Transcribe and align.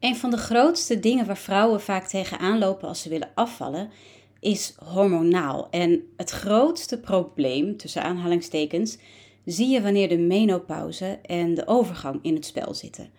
Een 0.00 0.16
van 0.16 0.30
de 0.30 0.36
grootste 0.36 1.00
dingen 1.00 1.26
waar 1.26 1.36
vrouwen 1.36 1.80
vaak 1.80 2.06
tegenaan 2.06 2.58
lopen 2.58 2.88
als 2.88 3.02
ze 3.02 3.08
willen 3.08 3.30
afvallen, 3.34 3.90
is 4.40 4.74
hormonaal. 4.84 5.68
En 5.70 6.02
het 6.16 6.30
grootste 6.30 7.00
probleem, 7.00 7.76
tussen 7.76 8.02
aanhalingstekens, 8.02 8.98
zie 9.44 9.68
je 9.68 9.82
wanneer 9.82 10.08
de 10.08 10.18
menopauze 10.18 11.18
en 11.22 11.54
de 11.54 11.66
overgang 11.66 12.18
in 12.22 12.34
het 12.34 12.46
spel 12.46 12.74
zitten. 12.74 13.10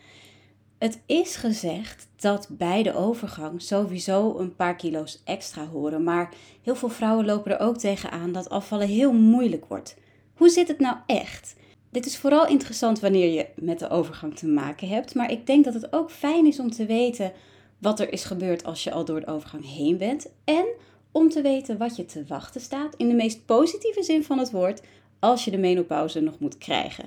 Het 0.78 1.02
is 1.06 1.36
gezegd 1.36 2.08
dat 2.16 2.48
bij 2.50 2.84
de 2.84 2.96
overgang 2.96 3.62
sowieso 3.62 4.38
een 4.38 4.56
paar 4.56 4.76
kilo's 4.76 5.22
extra 5.26 5.68
horen, 5.68 6.04
maar 6.04 6.34
heel 6.62 6.76
veel 6.76 6.90
vrouwen 6.90 7.26
lopen 7.26 7.52
er 7.52 7.60
ook 7.60 7.78
tegenaan 7.78 8.32
dat 8.32 8.50
afvallen 8.50 8.88
heel 8.88 9.14
moeilijk 9.14 9.66
wordt. 9.66 9.98
Hoe 10.34 10.50
zit 10.50 10.68
het 10.68 10.80
nou 10.80 10.98
echt? 11.06 11.56
Dit 11.92 12.06
is 12.06 12.18
vooral 12.18 12.48
interessant 12.48 13.00
wanneer 13.00 13.34
je 13.34 13.46
met 13.56 13.80
de 13.80 13.90
overgang 13.90 14.36
te 14.36 14.48
maken 14.48 14.88
hebt, 14.88 15.16
maar 15.16 15.32
ik 15.32 15.46
denk 15.46 15.66
dat 15.66 15.74
het 15.74 15.94
ook 15.94 16.12
fijn 16.12 16.46
is 16.46 16.60
om 16.60 16.72
te 16.72 16.86
weten 16.86 17.32
wat 17.78 18.00
er 18.00 18.14
is 18.14 18.24
gebeurd 18.24 18.64
als 18.64 18.84
je 18.84 18.92
al 18.92 19.06
door 19.06 19.20
de 19.20 19.28
overgang 19.28 19.74
heen 19.76 19.98
bent 19.98 20.32
en 20.44 20.66
om 21.12 21.30
te 21.30 21.42
weten 21.42 21.78
wat 21.78 21.96
je 21.96 22.06
te 22.06 22.26
wachten 22.28 22.62
staat 22.62 22.96
in 22.96 23.08
de 23.08 23.14
meest 23.14 23.46
positieve 23.46 24.04
zin 24.04 24.24
van 24.24 24.38
het 24.38 24.52
woord 24.52 24.82
als 25.20 25.46
je 25.46 25.52
de 25.52 25.58
menopauze 25.58 26.20
nog 26.20 26.40
moet 26.40 26.58
krijgen. 26.58 27.06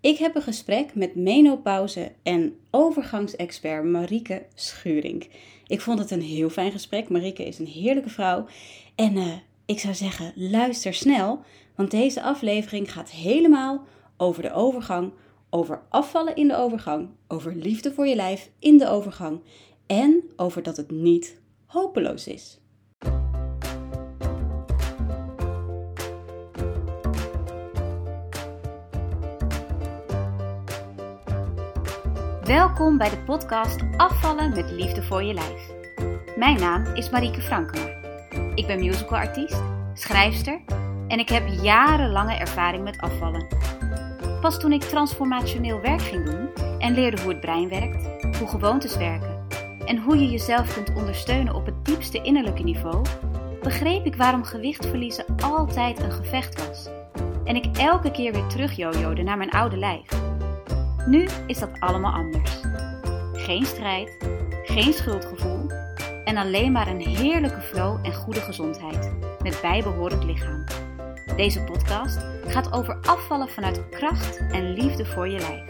Ik 0.00 0.18
heb 0.18 0.34
een 0.34 0.42
gesprek 0.42 0.94
met 0.94 1.14
menopauze 1.14 2.12
en 2.22 2.56
overgangsexpert 2.70 3.84
Marieke 3.84 4.42
Schuring. 4.54 5.28
Ik 5.66 5.80
vond 5.80 5.98
het 5.98 6.10
een 6.10 6.22
heel 6.22 6.50
fijn 6.50 6.72
gesprek. 6.72 7.08
Marieke 7.08 7.46
is 7.46 7.58
een 7.58 7.66
heerlijke 7.66 8.08
vrouw. 8.08 8.46
En 8.94 9.16
uh, 9.16 9.32
ik 9.66 9.78
zou 9.78 9.94
zeggen, 9.94 10.32
luister 10.34 10.94
snel, 10.94 11.40
want 11.74 11.90
deze 11.90 12.22
aflevering 12.22 12.92
gaat 12.92 13.10
helemaal 13.10 13.84
over 14.20 14.42
de 14.42 14.52
overgang, 14.52 15.12
over 15.50 15.82
afvallen 15.88 16.36
in 16.36 16.48
de 16.48 16.56
overgang, 16.56 17.08
over 17.28 17.54
liefde 17.54 17.92
voor 17.92 18.06
je 18.06 18.14
lijf 18.14 18.50
in 18.58 18.78
de 18.78 18.88
overgang 18.88 19.40
en 19.86 20.22
over 20.36 20.62
dat 20.62 20.76
het 20.76 20.90
niet 20.90 21.40
hopeloos 21.66 22.26
is. 22.26 22.60
Welkom 32.44 32.98
bij 32.98 33.10
de 33.10 33.22
podcast 33.26 33.80
Afvallen 33.96 34.50
met 34.50 34.70
liefde 34.70 35.02
voor 35.02 35.22
je 35.22 35.34
lijf. 35.34 35.70
Mijn 36.36 36.60
naam 36.60 36.84
is 36.94 37.10
Marieke 37.10 37.40
Frankema. 37.40 37.86
Ik 38.54 38.66
ben 38.66 38.80
musicalartiest, 38.80 39.62
schrijfster 39.94 40.60
en 41.08 41.18
ik 41.18 41.28
heb 41.28 41.48
jarenlange 41.62 42.34
ervaring 42.34 42.84
met 42.84 42.98
afvallen. 42.98 43.59
Pas 44.40 44.58
toen 44.58 44.72
ik 44.72 44.82
transformationeel 44.82 45.80
werk 45.80 46.02
ging 46.02 46.24
doen 46.24 46.48
en 46.78 46.94
leerde 46.94 47.22
hoe 47.22 47.30
het 47.30 47.40
brein 47.40 47.68
werkt, 47.68 48.36
hoe 48.38 48.48
gewoontes 48.48 48.96
werken 48.96 49.38
en 49.84 49.98
hoe 49.98 50.18
je 50.18 50.30
jezelf 50.30 50.74
kunt 50.74 50.94
ondersteunen 50.94 51.54
op 51.54 51.66
het 51.66 51.84
diepste 51.84 52.22
innerlijke 52.22 52.62
niveau, 52.62 53.04
begreep 53.62 54.06
ik 54.06 54.16
waarom 54.16 54.44
gewicht 54.44 54.86
verliezen 54.86 55.24
altijd 55.42 56.02
een 56.02 56.12
gevecht 56.12 56.66
was. 56.66 56.88
En 57.44 57.56
ik 57.56 57.76
elke 57.76 58.10
keer 58.10 58.32
weer 58.32 58.46
terug 58.46 58.72
jojode 58.76 59.22
naar 59.22 59.36
mijn 59.36 59.50
oude 59.50 59.76
lijf. 59.76 60.08
Nu 61.06 61.28
is 61.46 61.58
dat 61.58 61.80
allemaal 61.80 62.12
anders. 62.12 62.60
Geen 63.32 63.64
strijd, 63.66 64.16
geen 64.64 64.92
schuldgevoel 64.92 65.70
en 66.24 66.36
alleen 66.36 66.72
maar 66.72 66.88
een 66.88 67.00
heerlijke 67.00 67.60
flow 67.60 67.98
en 68.02 68.14
goede 68.14 68.40
gezondheid 68.40 69.12
met 69.42 69.58
bijbehorend 69.62 70.24
lichaam. 70.24 70.64
Deze 71.36 71.64
podcast 71.64 72.18
gaat 72.50 72.72
over 72.72 72.98
afvallen 73.00 73.48
vanuit 73.48 73.88
kracht 73.88 74.38
en 74.38 74.72
liefde 74.72 75.06
voor 75.06 75.28
je 75.28 75.38
lijf. 75.38 75.62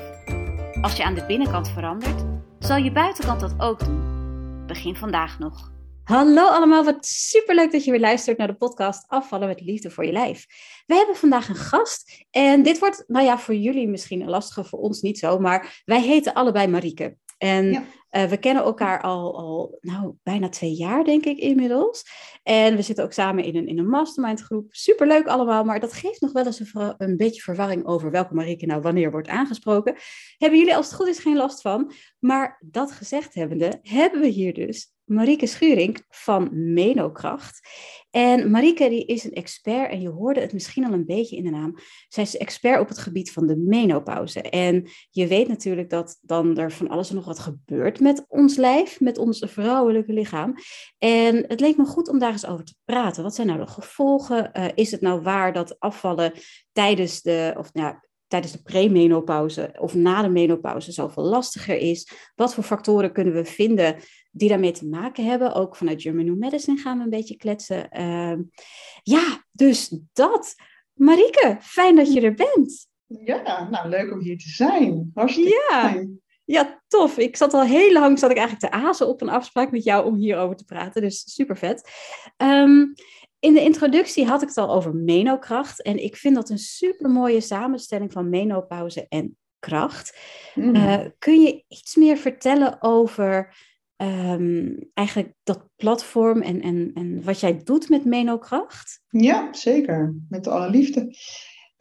Als 0.83 0.97
je 0.97 1.05
aan 1.05 1.14
de 1.14 1.27
binnenkant 1.27 1.69
verandert, 1.69 2.25
zal 2.59 2.77
je 2.77 2.92
buitenkant 2.92 3.41
dat 3.41 3.55
ook 3.59 3.84
doen. 3.84 4.67
Begin 4.67 4.97
vandaag 4.97 5.39
nog. 5.39 5.73
Hallo 6.05 6.47
allemaal, 6.47 6.84
wat 6.84 7.06
superleuk 7.06 7.73
dat 7.73 7.84
je 7.84 7.91
weer 7.91 8.01
luistert 8.01 8.39
naar 8.39 8.47
de 8.47 8.55
podcast 8.55 9.05
Afvallen 9.08 9.48
met 9.48 9.61
Liefde 9.61 9.91
voor 9.91 10.06
je 10.06 10.12
Lijf. 10.12 10.47
We 10.86 10.95
hebben 10.95 11.17
vandaag 11.17 11.48
een 11.48 11.55
gast 11.55 12.27
en 12.30 12.63
dit 12.63 12.79
wordt, 12.79 13.05
nou 13.07 13.24
ja, 13.24 13.39
voor 13.39 13.55
jullie 13.55 13.89
misschien 13.89 14.20
een 14.20 14.30
lastige, 14.30 14.64
voor 14.64 14.79
ons 14.79 15.01
niet 15.01 15.18
zo, 15.18 15.39
maar 15.39 15.83
wij 15.85 16.02
heten 16.02 16.35
allebei 16.35 16.67
Marieke. 16.67 17.17
En 17.39 17.86
eh, 18.11 18.25
we 18.25 18.37
kennen 18.37 18.63
elkaar 18.63 19.01
al, 19.01 19.39
al 19.39 19.79
nou, 19.81 20.15
bijna 20.23 20.48
twee 20.48 20.75
jaar, 20.75 21.05
denk 21.05 21.25
ik 21.25 21.39
inmiddels. 21.39 22.05
En 22.43 22.77
we 22.77 22.83
zitten 22.83 23.05
ook 23.05 23.13
samen 23.13 23.45
in 23.45 23.57
een, 23.57 23.67
in 23.67 23.79
een 23.79 23.89
mastermind 23.89 24.41
groep. 24.41 24.67
Superleuk 24.71 25.27
allemaal, 25.27 25.65
maar 25.65 25.81
dat 25.81 25.93
geeft 25.93 26.21
nog 26.21 26.33
wel 26.33 26.47
eens 26.47 26.61
een, 26.61 26.95
een 26.98 27.17
beetje 27.17 27.43
verwarring 27.43 27.87
over 27.87 28.11
welke 28.11 28.35
Marieke 28.35 28.67
nou 28.67 28.81
wanneer 28.81 29.11
wordt 29.11 29.29
aangesproken. 29.29 29.97
Hebben 30.39 30.59
jullie 30.59 30.77
als 30.77 30.87
het 30.87 30.95
goed 30.95 31.09
is 31.09 31.19
geen 31.19 31.37
last 31.37 31.61
van. 31.61 31.93
Maar 32.19 32.63
dat 32.65 32.93
gezegd 32.93 33.35
hebbende, 33.35 33.79
hebben 33.83 34.21
we 34.21 34.27
hier 34.27 34.55
dus 34.55 34.92
Marieke 35.11 35.47
Schuring 35.47 36.05
van 36.09 36.48
Menokracht. 36.73 37.61
En 38.11 38.51
Marieke 38.51 38.89
die 38.89 39.07
is 39.07 39.25
een 39.25 39.33
expert 39.33 39.91
en 39.91 40.01
je 40.01 40.09
hoorde 40.09 40.41
het 40.41 40.53
misschien 40.53 40.85
al 40.85 40.92
een 40.92 41.07
beetje 41.07 41.37
in 41.37 41.45
de 41.45 41.51
naam. 41.51 41.75
Zij 42.09 42.23
is 42.23 42.37
expert 42.37 42.81
op 42.81 42.89
het 42.89 42.98
gebied 42.98 43.33
van 43.33 43.47
de 43.47 43.57
menopauze. 43.57 44.41
En 44.41 44.89
je 45.11 45.27
weet 45.27 45.48
natuurlijk 45.48 45.91
dat 45.91 46.19
dan 46.23 46.59
er 46.59 46.73
van 46.73 46.89
alles 46.89 47.09
en 47.09 47.15
nog 47.15 47.25
wat 47.25 47.39
gebeurt 47.39 47.99
met 48.00 48.24
ons 48.28 48.56
lijf, 48.56 49.00
met 49.00 49.18
ons 49.18 49.44
vrouwelijke 49.46 50.12
lichaam. 50.12 50.55
En 50.98 51.44
het 51.48 51.61
leek 51.61 51.77
me 51.77 51.84
goed 51.84 52.08
om 52.08 52.18
daar 52.18 52.33
eens 52.33 52.46
over 52.46 52.64
te 52.64 52.74
praten. 52.84 53.22
Wat 53.22 53.34
zijn 53.34 53.46
nou 53.46 53.58
de 53.58 53.66
gevolgen? 53.66 54.50
Uh, 54.52 54.64
is 54.74 54.90
het 54.90 55.00
nou 55.00 55.20
waar 55.20 55.52
dat 55.52 55.80
afvallen 55.80 56.33
tijdens 56.72 57.22
de, 57.22 57.55
of 57.58 57.72
nou 57.72 57.86
ja, 57.86 58.05
tijdens 58.27 58.52
de 58.52 58.62
premenopauze 58.62 59.77
of 59.78 59.94
na 59.94 60.22
de 60.22 60.28
menopauze 60.28 60.92
zoveel 60.92 61.22
lastiger 61.22 61.77
is? 61.77 62.11
Wat 62.34 62.55
voor 62.55 62.64
factoren 62.64 63.12
kunnen 63.12 63.34
we 63.34 63.44
vinden 63.44 63.96
die 64.30 64.48
daarmee 64.48 64.72
te 64.72 64.88
maken 64.88 65.24
hebben? 65.24 65.55
Ook 65.55 65.77
vanuit 65.77 66.02
German 66.02 66.24
New 66.24 66.38
Medicine 66.38 66.78
gaan 66.78 66.98
we 66.98 67.05
een 67.05 67.11
beetje 67.11 67.36
kletsen. 67.36 67.88
Uh, 68.00 68.38
ja, 69.02 69.44
dus 69.52 69.98
dat. 70.12 70.55
Marieke, 70.92 71.56
fijn 71.61 71.96
dat 71.96 72.12
je 72.12 72.20
er 72.20 72.34
bent. 72.34 72.88
Ja, 73.06 73.68
nou 73.70 73.88
leuk 73.88 74.12
om 74.12 74.20
hier 74.20 74.38
te 74.38 74.48
zijn. 74.48 75.11
Hartstikke 75.14 75.67
ja. 75.70 75.90
fijn. 75.90 76.20
Ja, 76.50 76.83
tof. 76.88 77.18
Ik 77.18 77.36
zat 77.36 77.55
al 77.55 77.62
heel 77.62 77.92
lang, 77.92 78.18
zat 78.18 78.30
ik 78.30 78.36
eigenlijk 78.36 78.72
te 78.72 78.78
azen 78.80 79.08
op 79.08 79.20
een 79.20 79.28
afspraak 79.28 79.70
met 79.70 79.84
jou 79.84 80.06
om 80.06 80.14
hierover 80.14 80.56
te 80.56 80.64
praten. 80.64 81.02
Dus 81.02 81.34
super 81.34 81.56
vet. 81.56 81.90
Um, 82.36 82.92
in 83.38 83.55
de 83.55 83.62
introductie 83.62 84.27
had 84.27 84.42
ik 84.42 84.48
het 84.48 84.56
al 84.56 84.74
over 84.74 84.94
menokracht. 84.94 85.83
En 85.83 86.02
ik 86.02 86.16
vind 86.16 86.34
dat 86.34 86.50
een 86.50 86.58
super 86.58 87.11
mooie 87.11 87.40
samenstelling 87.40 88.12
van 88.12 88.28
menopauze 88.28 89.06
en 89.08 89.36
kracht. 89.58 90.18
Mm. 90.55 90.74
Uh, 90.77 91.00
kun 91.18 91.40
je 91.40 91.64
iets 91.68 91.96
meer 91.96 92.16
vertellen 92.16 92.82
over 92.82 93.56
um, 93.96 94.90
eigenlijk 94.94 95.32
dat 95.42 95.68
platform 95.77 96.42
en, 96.42 96.61
en, 96.61 96.90
en 96.94 97.24
wat 97.24 97.40
jij 97.40 97.61
doet 97.64 97.88
met 97.88 98.05
menokracht? 98.05 99.00
Ja, 99.08 99.52
zeker. 99.52 100.14
Met 100.28 100.46
alle 100.46 100.70
liefde. 100.70 101.14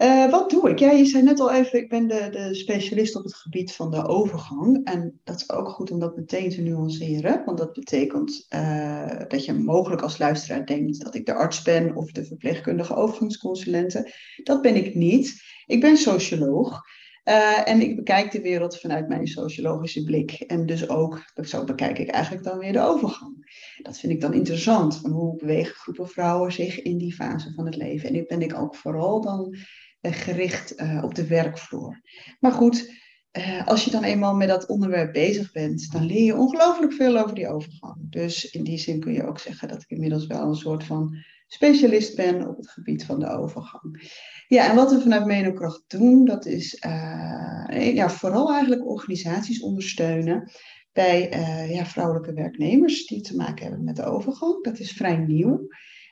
Uh, 0.02 0.32
wat 0.32 0.50
doe 0.50 0.70
ik? 0.70 0.80
Ja, 0.80 0.92
je 0.92 1.06
zei 1.06 1.24
net 1.24 1.40
al 1.40 1.52
even, 1.52 1.80
ik 1.80 1.90
ben 1.90 2.08
de, 2.08 2.28
de 2.32 2.56
specialist 2.56 3.16
op 3.16 3.24
het 3.24 3.36
gebied 3.36 3.72
van 3.72 3.92
de 3.92 4.08
overgang. 4.08 4.82
En 4.84 5.20
dat 5.24 5.36
is 5.36 5.50
ook 5.50 5.70
goed 5.70 5.92
om 5.92 6.00
dat 6.00 6.16
meteen 6.16 6.50
te 6.50 6.62
nuanceren. 6.62 7.42
Want 7.46 7.58
dat 7.58 7.74
betekent 7.74 8.46
uh, 8.50 9.20
dat 9.28 9.46
je 9.46 9.54
mogelijk 9.54 10.02
als 10.02 10.18
luisteraar 10.18 10.66
denkt 10.66 11.04
dat 11.04 11.16
ik 11.16 11.26
de 11.26 11.34
arts 11.34 11.62
ben 11.62 11.96
of 11.96 12.12
de 12.12 12.26
verpleegkundige 12.26 12.96
overgangsconsulente. 12.96 14.14
Dat 14.44 14.62
ben 14.62 14.76
ik 14.76 14.96
niet. 14.96 15.42
Ik 15.66 15.82
ben 15.82 15.98
socioloog. 15.98 16.82
Uh, 17.26 17.70
en 17.70 17.82
ik 17.82 17.96
bekijk 17.96 18.32
de 18.32 18.42
wereld 18.42 18.80
vanuit 18.80 19.08
mijn 19.08 19.28
sociologische 19.28 20.04
blik. 20.04 20.32
En 20.32 20.66
dus 20.66 20.90
ook, 20.90 21.24
zo 21.42 21.64
bekijk 21.64 22.00
ik 22.00 22.10
eigenlijk 22.10 22.44
dan 22.44 22.58
weer 22.58 22.74
de 22.74 22.82
overgang. 22.82 23.64
Dat 23.82 24.00
vind 24.00 24.14
ik 24.14 24.22
dan 24.22 24.34
interessant. 24.34 24.98
Van 24.98 25.12
hoe 25.12 25.36
bewegen 25.36 25.76
groepen 25.76 26.08
vrouwen 26.08 26.52
zich 26.52 26.82
in 26.82 26.98
die 26.98 27.14
fase 27.14 27.54
van 27.54 27.66
het 27.66 27.76
leven? 27.76 28.10
En 28.10 28.16
ik 28.16 28.28
ben 28.28 28.42
ik 28.42 28.56
ook 28.56 28.76
vooral 28.76 29.22
dan 29.22 29.56
gericht 30.02 30.82
uh, 30.82 31.04
op 31.04 31.16
de 31.16 31.28
werkvloer. 31.28 32.02
Maar 32.40 32.52
goed, 32.52 32.98
als 33.66 33.86
je 33.86 33.92
dan 33.92 34.04
eenmaal 34.04 34.36
met 34.36 34.48
dat 34.48 34.68
onderwerp 34.68 35.14
bezig 35.14 35.52
bent, 35.52 35.92
dan 35.92 36.06
leer 36.06 36.24
je 36.24 36.36
ongelooflijk 36.36 36.94
veel 36.94 37.18
over 37.18 37.36
die 37.36 37.48
overgang. 37.48 37.96
Dus 38.00 38.50
in 38.50 38.64
die 38.64 38.78
zin 38.78 39.00
kun 39.00 39.14
je 39.14 39.28
ook 39.28 39.40
zeggen 39.40 39.68
dat 39.68 39.82
ik 39.82 39.90
inmiddels 39.90 40.28
wel 40.28 40.48
een 40.48 40.56
soort 40.56 40.84
van 40.84 41.16
specialist 41.48 42.16
ben 42.16 42.48
op 42.48 42.58
het 42.58 42.70
gebied 42.70 43.06
van 43.06 43.20
de 43.20 43.30
overgang. 43.30 44.14
Ja, 44.48 44.70
en 44.70 44.76
wat 44.76 44.92
we 44.92 45.02
vanuit 45.02 45.26
Menokracht 45.26 45.84
doen, 45.88 46.26
dat 46.26 46.46
is 46.46 46.78
ja, 47.70 48.10
vooral 48.10 48.52
eigenlijk 48.52 48.88
organisaties 48.88 49.62
ondersteunen 49.62 50.52
bij 50.92 51.30
ja, 51.70 51.86
vrouwelijke 51.86 52.34
werknemers 52.34 53.06
die 53.06 53.22
te 53.22 53.36
maken 53.36 53.66
hebben 53.66 53.84
met 53.84 53.96
de 53.96 54.06
overgang. 54.06 54.64
Dat 54.64 54.80
is 54.80 54.92
vrij 54.92 55.18
nieuw. 55.18 55.68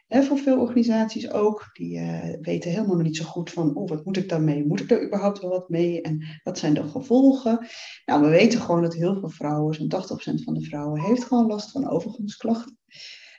Voor 0.10 0.38
veel 0.38 0.60
organisaties 0.60 1.32
ook, 1.32 1.70
die 1.74 2.00
uh, 2.00 2.40
weten 2.42 2.72
helemaal 2.72 2.98
niet 2.98 3.18
zo 3.18 3.26
goed 3.26 3.52
van, 3.52 3.76
oh, 3.76 3.90
wat 3.90 4.06
moet 4.06 4.18
ik 4.18 4.30
daarmee? 4.30 4.66
Moet 4.66 4.80
ik 4.80 4.92
er 4.92 5.06
überhaupt 5.06 5.40
wel 5.40 5.50
wat 5.50 5.70
mee? 5.70 6.02
En 6.02 6.26
wat 6.44 6.58
zijn 6.58 6.74
de 6.74 6.84
gevolgen? 6.84 7.68
Nou, 8.06 8.22
we 8.22 8.30
weten 8.30 8.60
gewoon 8.62 8.82
dat 8.82 8.94
heel 8.94 9.20
veel 9.20 9.30
vrouwen, 9.30 9.74
zo'n 9.74 9.92
80% 9.92 10.44
van 10.44 10.54
de 10.54 10.62
vrouwen, 10.62 11.02
heeft 11.02 11.24
gewoon 11.24 11.48
last 11.48 11.72
van 11.72 11.90
overgangsklachten. 11.90 12.78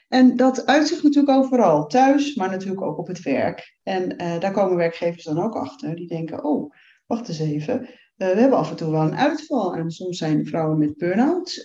En 0.07 0.35
dat 0.35 0.65
uitzicht 0.65 1.03
natuurlijk 1.03 1.37
overal, 1.37 1.85
thuis, 1.85 2.35
maar 2.35 2.49
natuurlijk 2.49 2.81
ook 2.81 2.97
op 2.97 3.07
het 3.07 3.21
werk. 3.21 3.77
En 3.83 4.21
uh, 4.21 4.39
daar 4.39 4.51
komen 4.51 4.77
werkgevers 4.77 5.23
dan 5.23 5.43
ook 5.43 5.55
achter. 5.55 5.95
Die 5.95 6.07
denken, 6.07 6.43
oh, 6.43 6.73
wacht 7.05 7.27
eens 7.27 7.39
even, 7.39 7.89
we 8.19 8.39
hebben 8.39 8.57
af 8.57 8.69
en 8.69 8.75
toe 8.75 8.91
wel 8.91 9.01
een 9.01 9.17
uitval 9.17 9.75
en 9.75 9.91
soms 9.91 10.17
zijn 10.17 10.45
vrouwen 10.45 10.77
met 10.77 10.97
burn-out 10.97 11.63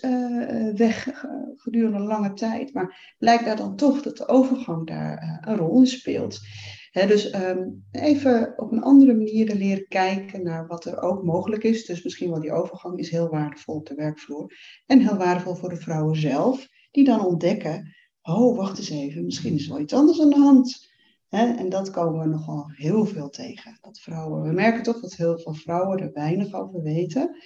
weg 0.76 1.24
gedurende 1.56 1.98
lange 1.98 2.32
tijd. 2.32 2.74
Maar 2.74 3.14
blijkt 3.18 3.44
daar 3.44 3.56
dan 3.56 3.76
toch 3.76 4.02
dat 4.02 4.16
de 4.16 4.28
overgang 4.28 4.86
daar 4.86 5.40
een 5.46 5.56
rol 5.56 5.78
in 5.78 5.86
speelt 5.86 6.40
dus 6.94 7.30
ehm, 7.30 7.68
even 7.90 8.52
op 8.56 8.72
een 8.72 8.82
andere 8.82 9.14
manier 9.14 9.54
leren 9.54 9.88
kijken 9.88 10.42
naar 10.42 10.66
wat 10.66 10.84
er 10.84 11.02
ook 11.02 11.24
mogelijk 11.24 11.62
is. 11.62 11.86
Dus 11.86 12.02
misschien 12.02 12.30
wel 12.30 12.40
die 12.40 12.52
overgang 12.52 12.98
is 12.98 13.10
heel 13.10 13.28
waardevol 13.28 13.74
op 13.74 13.86
de 13.86 13.94
werkvloer. 13.94 14.52
En 14.86 15.00
heel 15.00 15.16
waardevol 15.16 15.54
voor 15.54 15.68
de 15.68 15.76
vrouwen 15.76 16.16
zelf, 16.16 16.68
die 16.90 17.04
dan 17.04 17.26
ontdekken: 17.26 17.94
oh, 18.22 18.56
wacht 18.56 18.78
eens 18.78 18.90
even, 18.90 19.24
misschien 19.24 19.54
is 19.54 19.64
er 19.64 19.72
wel 19.72 19.80
iets 19.80 19.92
anders 19.92 20.20
aan 20.20 20.30
de 20.30 20.38
hand. 20.38 20.92
En 21.34 21.68
dat 21.68 21.90
komen 21.90 22.20
we 22.20 22.26
nogal 22.26 22.70
heel 22.70 23.04
veel 23.04 23.28
tegen. 23.28 23.78
Dat 23.80 24.00
vrouwen, 24.00 24.42
we 24.42 24.52
merken 24.52 24.82
toch 24.82 25.00
dat 25.00 25.14
heel 25.14 25.38
veel 25.38 25.54
vrouwen 25.54 25.98
er 25.98 26.12
weinig 26.12 26.52
over 26.52 26.82
weten. 26.82 27.36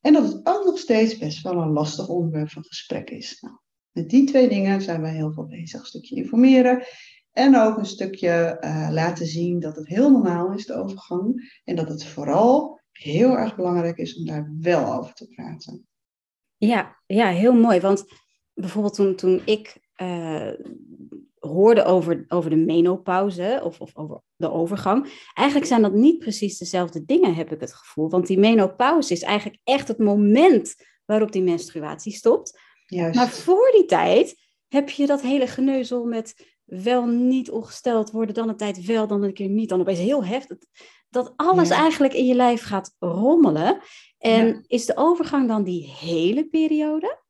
En 0.00 0.12
dat 0.12 0.32
het 0.32 0.46
ook 0.46 0.64
nog 0.64 0.78
steeds 0.78 1.18
best 1.18 1.42
wel 1.42 1.56
een 1.56 1.72
lastig 1.72 2.08
onderwerp 2.08 2.50
van 2.50 2.64
gesprek 2.64 3.10
is. 3.10 3.40
Nou, 3.40 3.56
met 3.90 4.10
die 4.10 4.26
twee 4.26 4.48
dingen 4.48 4.82
zijn 4.82 5.00
wij 5.00 5.14
heel 5.14 5.32
veel 5.32 5.46
bezig. 5.46 5.80
Een 5.80 5.86
stukje 5.86 6.16
informeren 6.16 6.84
en 7.32 7.56
ook 7.56 7.78
een 7.78 7.86
stukje 7.86 8.56
uh, 8.60 8.88
laten 8.90 9.26
zien 9.26 9.60
dat 9.60 9.76
het 9.76 9.86
heel 9.86 10.10
normaal 10.10 10.52
is, 10.52 10.66
de 10.66 10.74
overgang. 10.74 11.60
En 11.64 11.76
dat 11.76 11.88
het 11.88 12.04
vooral 12.04 12.80
heel 12.90 13.38
erg 13.38 13.56
belangrijk 13.56 13.96
is 13.96 14.16
om 14.16 14.26
daar 14.26 14.52
wel 14.60 14.94
over 14.94 15.14
te 15.14 15.28
praten. 15.28 15.86
Ja, 16.56 16.96
ja 17.06 17.28
heel 17.28 17.54
mooi. 17.54 17.80
Want 17.80 18.04
bijvoorbeeld 18.54 18.94
toen, 18.94 19.14
toen 19.14 19.40
ik 19.44 19.80
uh, 19.96 20.52
hoorde 21.48 21.84
over, 21.84 22.24
over 22.28 22.50
de 22.50 22.56
menopauze 22.56 23.60
of, 23.64 23.80
of 23.80 23.96
over 23.96 24.22
de 24.36 24.50
overgang. 24.50 25.28
Eigenlijk 25.34 25.68
zijn 25.68 25.82
dat 25.82 25.92
niet 25.92 26.18
precies 26.18 26.58
dezelfde 26.58 27.04
dingen, 27.04 27.34
heb 27.34 27.52
ik 27.52 27.60
het 27.60 27.74
gevoel. 27.74 28.10
Want 28.10 28.26
die 28.26 28.38
menopauze 28.38 29.12
is 29.12 29.22
eigenlijk 29.22 29.60
echt 29.64 29.88
het 29.88 29.98
moment 29.98 30.74
waarop 31.04 31.32
die 31.32 31.42
menstruatie 31.42 32.12
stopt. 32.12 32.60
Juist. 32.86 33.16
Maar 33.16 33.28
voor 33.28 33.70
die 33.72 33.84
tijd 33.84 34.34
heb 34.68 34.90
je 34.90 35.06
dat 35.06 35.22
hele 35.22 35.46
geneuzel 35.46 36.04
met 36.04 36.54
wel 36.64 37.06
niet 37.06 37.50
ongesteld 37.50 38.10
worden, 38.10 38.34
dan 38.34 38.48
een 38.48 38.56
tijd 38.56 38.84
wel, 38.84 39.06
dan 39.06 39.22
een 39.22 39.34
keer 39.34 39.48
niet, 39.48 39.68
dan 39.68 39.80
opeens 39.80 39.98
heel 39.98 40.24
heftig. 40.24 40.58
Dat 41.08 41.32
alles 41.36 41.70
eigenlijk 41.70 42.14
in 42.14 42.26
je 42.26 42.34
lijf 42.34 42.62
gaat 42.62 42.94
rommelen. 42.98 43.80
En 44.18 44.64
is 44.66 44.86
de 44.86 44.96
overgang 44.96 45.48
dan 45.48 45.64
die 45.64 45.94
hele 46.00 46.48
periode? 46.48 47.21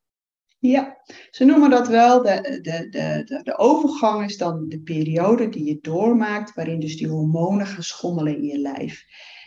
Ja, 0.62 1.03
ze 1.31 1.44
noemen 1.44 1.70
dat 1.70 1.88
wel. 1.88 2.23
De, 2.23 2.59
de, 2.62 2.88
de, 2.88 3.41
de, 3.43 3.59
overgang 3.59 4.25
is 4.25 4.37
dan 4.37 4.69
de 4.69 4.81
periode 4.81 5.49
die 5.49 5.64
je 5.64 5.79
doormaakt, 5.81 6.55
waarin 6.55 6.81
dus 6.81 6.97
die 6.97 7.09
hormonen 7.09 7.67
gaan 7.67 7.82
schommelen 7.82 8.37
in 8.37 8.44
je 8.44 8.59
lijf. 8.59 9.05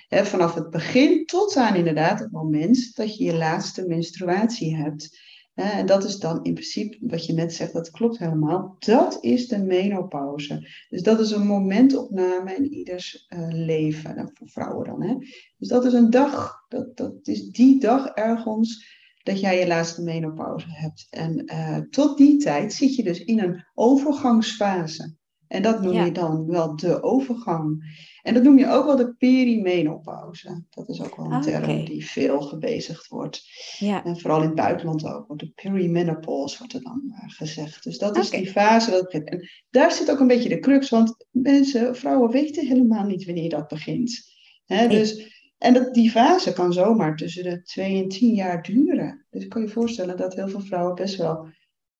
vanaf 0.09 0.53
het 0.53 0.69
begin 0.69 1.25
tot 1.25 1.57
aan 1.57 1.75
inderdaad 1.75 2.19
het 2.19 2.31
moment 2.31 2.95
dat 2.95 3.17
je 3.17 3.23
je 3.23 3.35
laatste 3.35 3.87
menstruatie 3.87 4.75
hebt. 4.75 5.19
En 5.53 5.85
dat 5.85 6.03
is 6.03 6.17
dan 6.17 6.43
in 6.43 6.53
principe, 6.53 6.97
wat 7.01 7.25
je 7.25 7.33
net 7.33 7.53
zegt, 7.53 7.73
dat 7.73 7.91
klopt 7.91 8.17
helemaal. 8.17 8.75
Dat 8.79 9.17
is 9.21 9.47
de 9.47 9.57
menopauze. 9.57 10.85
Dus 10.89 11.01
dat 11.01 11.19
is 11.19 11.31
een 11.31 11.45
momentopname 11.45 12.55
in 12.55 12.73
ieders 12.73 13.25
uh, 13.29 13.47
leven. 13.49 14.15
Nou, 14.15 14.29
voor 14.33 14.49
vrouwen 14.49 14.85
dan. 14.85 15.25
Dus 15.57 15.67
dat 15.67 15.85
is 15.85 15.93
een 15.93 16.09
dag. 16.09 16.65
Dat, 16.67 16.97
dat 16.97 17.13
is 17.23 17.49
die 17.49 17.79
dag 17.79 18.07
ergens 18.07 19.03
dat 19.25 19.39
jij 19.39 19.59
je 19.59 19.67
laatste 19.67 20.01
menopauze 20.01 20.67
hebt. 20.69 21.07
En 21.09 21.43
uh, 21.45 21.77
tot 21.77 22.17
die 22.17 22.37
tijd 22.37 22.73
zit 22.73 22.95
je 22.95 23.03
dus 23.03 23.23
in 23.23 23.39
een 23.39 23.65
overgangsfase. 23.73 25.15
En 25.47 25.61
dat 25.61 25.81
noem 25.81 26.05
je 26.05 26.11
dan 26.11 26.45
wel 26.45 26.75
de 26.75 27.03
overgang. 27.03 27.83
En 28.21 28.33
dat 28.33 28.43
noem 28.43 28.57
je 28.57 28.67
ook 28.67 28.85
wel 28.85 28.95
de 28.95 29.13
perimenopauze. 29.13 30.63
Dat 30.69 30.89
is 30.89 31.01
ook 31.01 31.15
wel 31.15 31.25
een 31.25 31.31
ah, 31.31 31.41
term 31.41 31.85
die 31.85 32.05
veel 32.05 32.41
gebezigd 32.41 33.07
wordt. 33.07 33.43
Ja. 33.77 34.03
En 34.03 34.19
vooral 34.19 34.39
in 34.39 34.45
het 34.45 34.55
buitenland 34.55 35.05
ook. 35.05 35.39
De 35.39 35.51
perimenopause 35.55 36.57
wordt 36.57 36.73
er 36.73 36.81
dan 36.81 37.01
uh, 37.05 37.17
gezegd. 37.25 37.83
Dus 37.83 37.97
dat 37.97 38.17
is 38.17 38.29
die 38.29 38.47
fase 38.47 38.91
dat 38.91 39.03
begint. 39.03 39.29
En 39.29 39.49
daar 39.69 39.91
zit 39.91 40.11
ook 40.11 40.19
een 40.19 40.27
beetje 40.27 40.49
de 40.49 40.59
crux. 40.59 40.89
Want 40.89 41.25
mensen, 41.31 41.95
vrouwen 41.95 42.31
weten 42.31 42.67
helemaal 42.67 43.05
niet 43.05 43.25
wanneer 43.25 43.49
dat 43.49 43.67
begint. 43.67 44.33
Hè? 44.65 44.87
Dus, 44.87 45.34
en 45.57 45.73
dat, 45.73 45.93
die 45.93 46.11
fase 46.11 46.53
kan 46.53 46.73
zomaar 46.73 47.15
tussen 47.15 47.43
de 47.43 47.61
2 47.61 48.03
en 48.03 48.09
10 48.09 48.33
jaar 48.33 48.61
duren. 48.61 49.25
Dus 49.29 49.43
ik 49.43 49.49
kan 49.49 49.61
je 49.61 49.67
voorstellen 49.67 50.17
dat 50.17 50.35
heel 50.35 50.47
veel 50.47 50.61
vrouwen 50.61 50.95
best 50.95 51.15
wel 51.15 51.47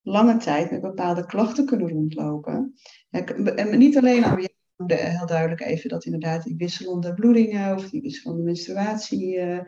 lange 0.02 0.38
tijd 0.38 0.72
met 0.72 0.82
bepaalde 0.82 1.26
klachten 1.26 1.66
kunnen 1.66 1.90
rondlopen. 1.90 2.74
En 3.10 3.78
niet 3.78 3.98
alleen 3.98 4.26
aan 4.26 4.40
heel 4.78 5.26
duidelijk 5.26 5.62
even 5.62 5.90
dat 5.90 6.06
inderdaad 6.06 6.44
die 6.44 6.56
wisselende 6.56 7.14
bloedingen 7.14 7.76
of 7.76 7.90
die 7.90 8.02
wisselende 8.02 8.44
menstruatie 8.44 9.38
uh, 9.38 9.60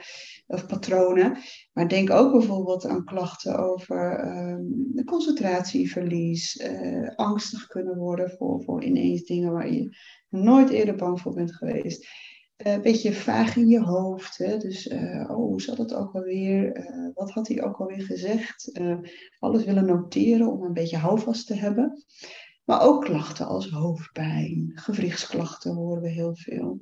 of 0.48 0.66
patronen. 0.66 1.38
Maar 1.74 1.88
denk 1.88 2.10
ook 2.10 2.32
bijvoorbeeld 2.32 2.86
aan 2.86 3.06
klachten 3.06 3.58
over 3.58 4.26
uh, 4.26 5.06
concentratieverlies, 5.06 6.56
uh, 6.56 7.10
angstig 7.16 7.68
kunnen 7.68 7.98
worden 7.98 8.30
voor, 8.30 8.64
voor 8.64 8.84
ineens 8.84 9.24
dingen 9.24 9.52
waar 9.52 9.74
je 9.74 9.98
nooit 10.30 10.70
eerder 10.70 10.96
bang 10.96 11.22
voor 11.22 11.34
bent 11.34 11.56
geweest. 11.56 12.08
Een 12.58 12.82
beetje 12.82 13.14
vaag 13.14 13.56
in 13.56 13.68
je 13.68 13.82
hoofd. 13.82 14.38
Hè? 14.38 14.58
Dus, 14.58 14.88
oh, 14.88 15.36
hoe 15.36 15.62
zat 15.62 15.78
het 15.78 15.94
ook 15.94 16.16
alweer? 16.16 16.86
wat 17.14 17.32
had 17.32 17.48
hij 17.48 17.64
ook 17.64 17.78
alweer 17.78 18.02
gezegd? 18.02 18.80
alles 19.40 19.64
willen 19.64 19.86
noteren 19.86 20.52
om 20.52 20.64
een 20.64 20.74
beetje 20.74 20.98
houvast 20.98 21.48
te 21.48 21.56
hebben. 21.56 22.06
Maar 22.68 22.82
ook 22.82 23.06
klachten 23.06 23.48
als 23.48 23.70
hoofdpijn, 23.70 24.72
gewrichtsklachten 24.76 25.74
horen 25.74 26.02
we 26.02 26.10
heel 26.10 26.36
veel. 26.36 26.80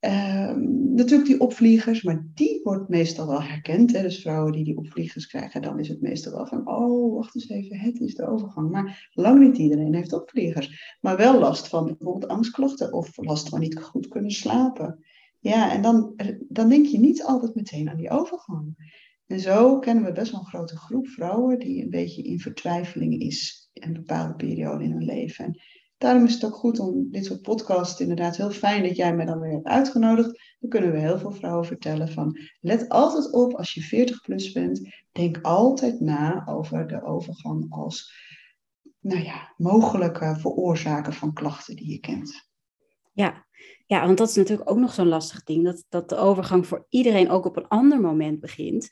Um, 0.00 0.94
natuurlijk 0.94 1.28
die 1.28 1.40
opvliegers, 1.40 2.02
maar 2.02 2.26
die 2.34 2.60
wordt 2.62 2.88
meestal 2.88 3.26
wel 3.26 3.42
herkend. 3.42 3.92
Hè? 3.92 4.02
Dus 4.02 4.20
vrouwen 4.20 4.52
die 4.52 4.64
die 4.64 4.76
opvliegers 4.76 5.26
krijgen, 5.26 5.62
dan 5.62 5.78
is 5.78 5.88
het 5.88 6.00
meestal 6.00 6.32
wel 6.32 6.46
van, 6.46 6.68
oh, 6.68 7.14
wacht 7.16 7.34
eens 7.34 7.48
even, 7.48 7.78
het 7.78 8.00
is 8.00 8.14
de 8.14 8.26
overgang. 8.26 8.70
Maar 8.70 9.10
lang 9.12 9.40
niet 9.40 9.58
iedereen 9.58 9.94
heeft 9.94 10.12
opvliegers. 10.12 10.96
Maar 11.00 11.16
wel 11.16 11.38
last 11.38 11.68
van 11.68 11.84
bijvoorbeeld 11.84 12.28
angstklachten 12.28 12.92
of 12.92 13.16
last 13.16 13.48
van 13.48 13.60
niet 13.60 13.78
goed 13.78 14.08
kunnen 14.08 14.30
slapen. 14.30 15.04
Ja, 15.38 15.72
en 15.72 15.82
dan, 15.82 16.14
dan 16.48 16.68
denk 16.68 16.86
je 16.86 16.98
niet 16.98 17.24
altijd 17.24 17.54
meteen 17.54 17.88
aan 17.90 17.96
die 17.96 18.10
overgang. 18.10 18.74
En 19.26 19.40
zo 19.40 19.78
kennen 19.78 20.04
we 20.04 20.12
best 20.12 20.30
wel 20.30 20.40
een 20.40 20.46
grote 20.46 20.76
groep 20.76 21.08
vrouwen 21.08 21.58
die 21.58 21.82
een 21.82 21.90
beetje 21.90 22.22
in 22.22 22.40
vertwijfeling 22.40 23.20
is 23.20 23.70
in 23.72 23.82
een 23.82 23.92
bepaalde 23.92 24.34
periode 24.34 24.84
in 24.84 24.90
hun 24.90 25.04
leven. 25.04 25.44
En 25.44 25.60
daarom 26.00 26.24
is 26.24 26.34
het 26.34 26.44
ook 26.44 26.54
goed 26.54 26.78
om 26.78 27.10
dit 27.10 27.24
soort 27.24 27.42
podcast, 27.42 28.00
inderdaad 28.00 28.36
heel 28.36 28.50
fijn 28.50 28.82
dat 28.82 28.96
jij 28.96 29.14
mij 29.14 29.24
dan 29.24 29.40
weer 29.40 29.52
hebt 29.52 29.66
uitgenodigd. 29.66 30.56
Dan 30.60 30.70
kunnen 30.70 30.92
we 30.92 30.98
heel 30.98 31.18
veel 31.18 31.32
vrouwen 31.32 31.66
vertellen 31.66 32.08
van, 32.08 32.38
let 32.60 32.88
altijd 32.88 33.32
op 33.32 33.54
als 33.54 33.74
je 33.74 33.80
40 33.80 34.20
plus 34.20 34.52
bent, 34.52 34.88
denk 35.12 35.38
altijd 35.42 36.00
na 36.00 36.46
over 36.46 36.86
de 36.86 37.02
overgang 37.04 37.66
als, 37.68 38.12
nou 39.00 39.22
ja, 39.22 39.54
mogelijke 39.56 40.36
veroorzaker 40.38 41.12
van 41.12 41.32
klachten 41.32 41.76
die 41.76 41.90
je 41.90 42.00
kent. 42.00 42.48
Ja, 43.12 43.46
ja, 43.86 44.06
want 44.06 44.18
dat 44.18 44.28
is 44.28 44.34
natuurlijk 44.34 44.70
ook 44.70 44.78
nog 44.78 44.92
zo'n 44.92 45.08
lastig 45.08 45.42
ding, 45.42 45.64
dat, 45.64 45.84
dat 45.88 46.08
de 46.08 46.16
overgang 46.16 46.66
voor 46.66 46.86
iedereen 46.88 47.30
ook 47.30 47.44
op 47.44 47.56
een 47.56 47.68
ander 47.68 48.00
moment 48.00 48.40
begint 48.40 48.88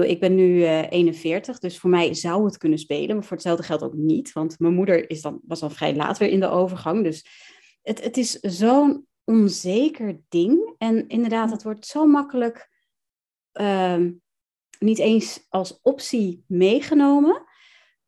ik 0.00 0.20
ben 0.20 0.34
nu 0.34 0.56
uh, 0.56 0.78
eh, 0.78 0.86
41, 0.90 1.58
dus 1.58 1.78
voor 1.78 1.90
mij 1.90 2.14
zou 2.14 2.44
het 2.44 2.58
kunnen 2.58 2.78
spelen, 2.78 3.14
maar 3.14 3.24
voor 3.24 3.36
hetzelfde 3.36 3.62
geldt 3.62 3.82
ook 3.82 3.94
niet, 3.94 4.32
want 4.32 4.58
mijn 4.58 4.74
moeder 4.74 5.10
is 5.10 5.22
dan, 5.22 5.40
was 5.46 5.60
dan 5.60 5.70
vrij 5.70 5.94
laat 5.94 6.18
weer 6.18 6.28
in 6.28 6.40
de 6.40 6.48
overgang. 6.48 7.04
Dus 7.04 7.26
het, 7.82 8.04
het 8.04 8.16
is 8.16 8.30
zo'n 8.40 9.06
onzeker 9.24 10.20
ding. 10.28 10.74
En 10.78 11.08
inderdaad, 11.08 11.50
het 11.50 11.62
wordt 11.62 11.86
zo 11.86 12.06
makkelijk 12.06 12.70
uh, 13.60 14.06
niet 14.78 14.98
eens 14.98 15.46
als 15.48 15.78
optie 15.82 16.44
meegenomen, 16.46 17.44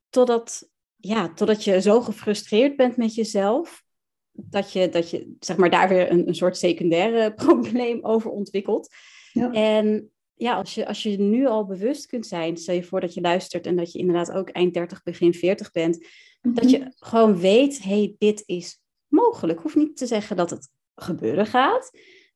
totdat, 0.08 0.70
ja, 0.96 1.32
totdat 1.32 1.64
je 1.64 1.80
zo 1.80 2.00
gefrustreerd 2.00 2.76
bent 2.76 2.96
met 2.96 3.14
jezelf, 3.14 3.84
dat 4.30 4.72
je, 4.72 4.88
dat 4.88 5.10
je 5.10 5.34
zeg 5.38 5.56
maar, 5.56 5.70
daar 5.70 5.88
weer 5.88 6.10
een, 6.10 6.28
een 6.28 6.34
soort 6.34 6.56
secundaire 6.56 7.34
probleem 7.44 7.98
over 8.04 8.30
ontwikkelt. 8.30 8.94
Ja. 9.32 9.52
En 9.52 10.13
ja, 10.34 10.54
als 10.54 10.74
je, 10.74 10.86
als 10.86 11.02
je 11.02 11.18
nu 11.18 11.46
al 11.46 11.64
bewust 11.64 12.06
kunt 12.06 12.26
zijn, 12.26 12.56
stel 12.56 12.74
je 12.74 12.82
voor 12.82 13.00
dat 13.00 13.14
je 13.14 13.20
luistert 13.20 13.66
en 13.66 13.76
dat 13.76 13.92
je 13.92 13.98
inderdaad 13.98 14.32
ook 14.32 14.48
eind 14.48 14.74
30, 14.74 15.02
begin 15.02 15.34
40 15.34 15.70
bent, 15.70 16.06
dat 16.40 16.70
je 16.70 16.78
mhm. 16.78 16.88
gewoon 16.96 17.38
weet, 17.38 17.82
hey, 17.82 18.14
dit 18.18 18.42
is 18.46 18.80
mogelijk. 19.06 19.60
Hoeft 19.60 19.76
niet 19.76 19.96
te 19.96 20.06
zeggen 20.06 20.36
dat 20.36 20.50
het 20.50 20.68
gebeuren 20.94 21.46
gaat, 21.46 21.90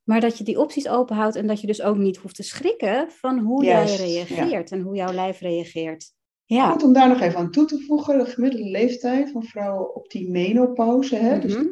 maar 0.04 0.20
dat 0.20 0.38
je 0.38 0.44
die 0.44 0.60
opties 0.60 0.88
openhoudt 0.88 1.36
en 1.36 1.46
dat 1.46 1.60
je 1.60 1.66
dus 1.66 1.82
ook 1.82 1.96
niet 1.96 2.16
hoeft 2.16 2.34
te 2.34 2.42
schrikken 2.42 3.10
van 3.10 3.38
hoe 3.38 3.64
jij 3.64 3.96
reageert 3.96 4.70
en 4.70 4.80
hoe 4.80 4.96
jouw 4.96 5.12
lijf 5.12 5.40
reageert. 5.40 6.12
Ja. 6.44 6.70
Goed 6.70 6.82
om 6.82 6.92
daar 6.92 7.08
nog 7.08 7.20
even 7.20 7.38
aan 7.38 7.50
toe 7.50 7.64
te 7.64 7.84
voegen, 7.86 8.18
de 8.18 8.24
gemiddelde 8.24 8.70
leeftijd 8.70 9.30
van 9.30 9.42
vrouwen 9.42 9.94
op 9.94 10.10
die 10.10 10.30
menopauze, 10.30 11.16
hè, 11.16 11.38
dus 11.38 11.54
mhm 11.54 11.66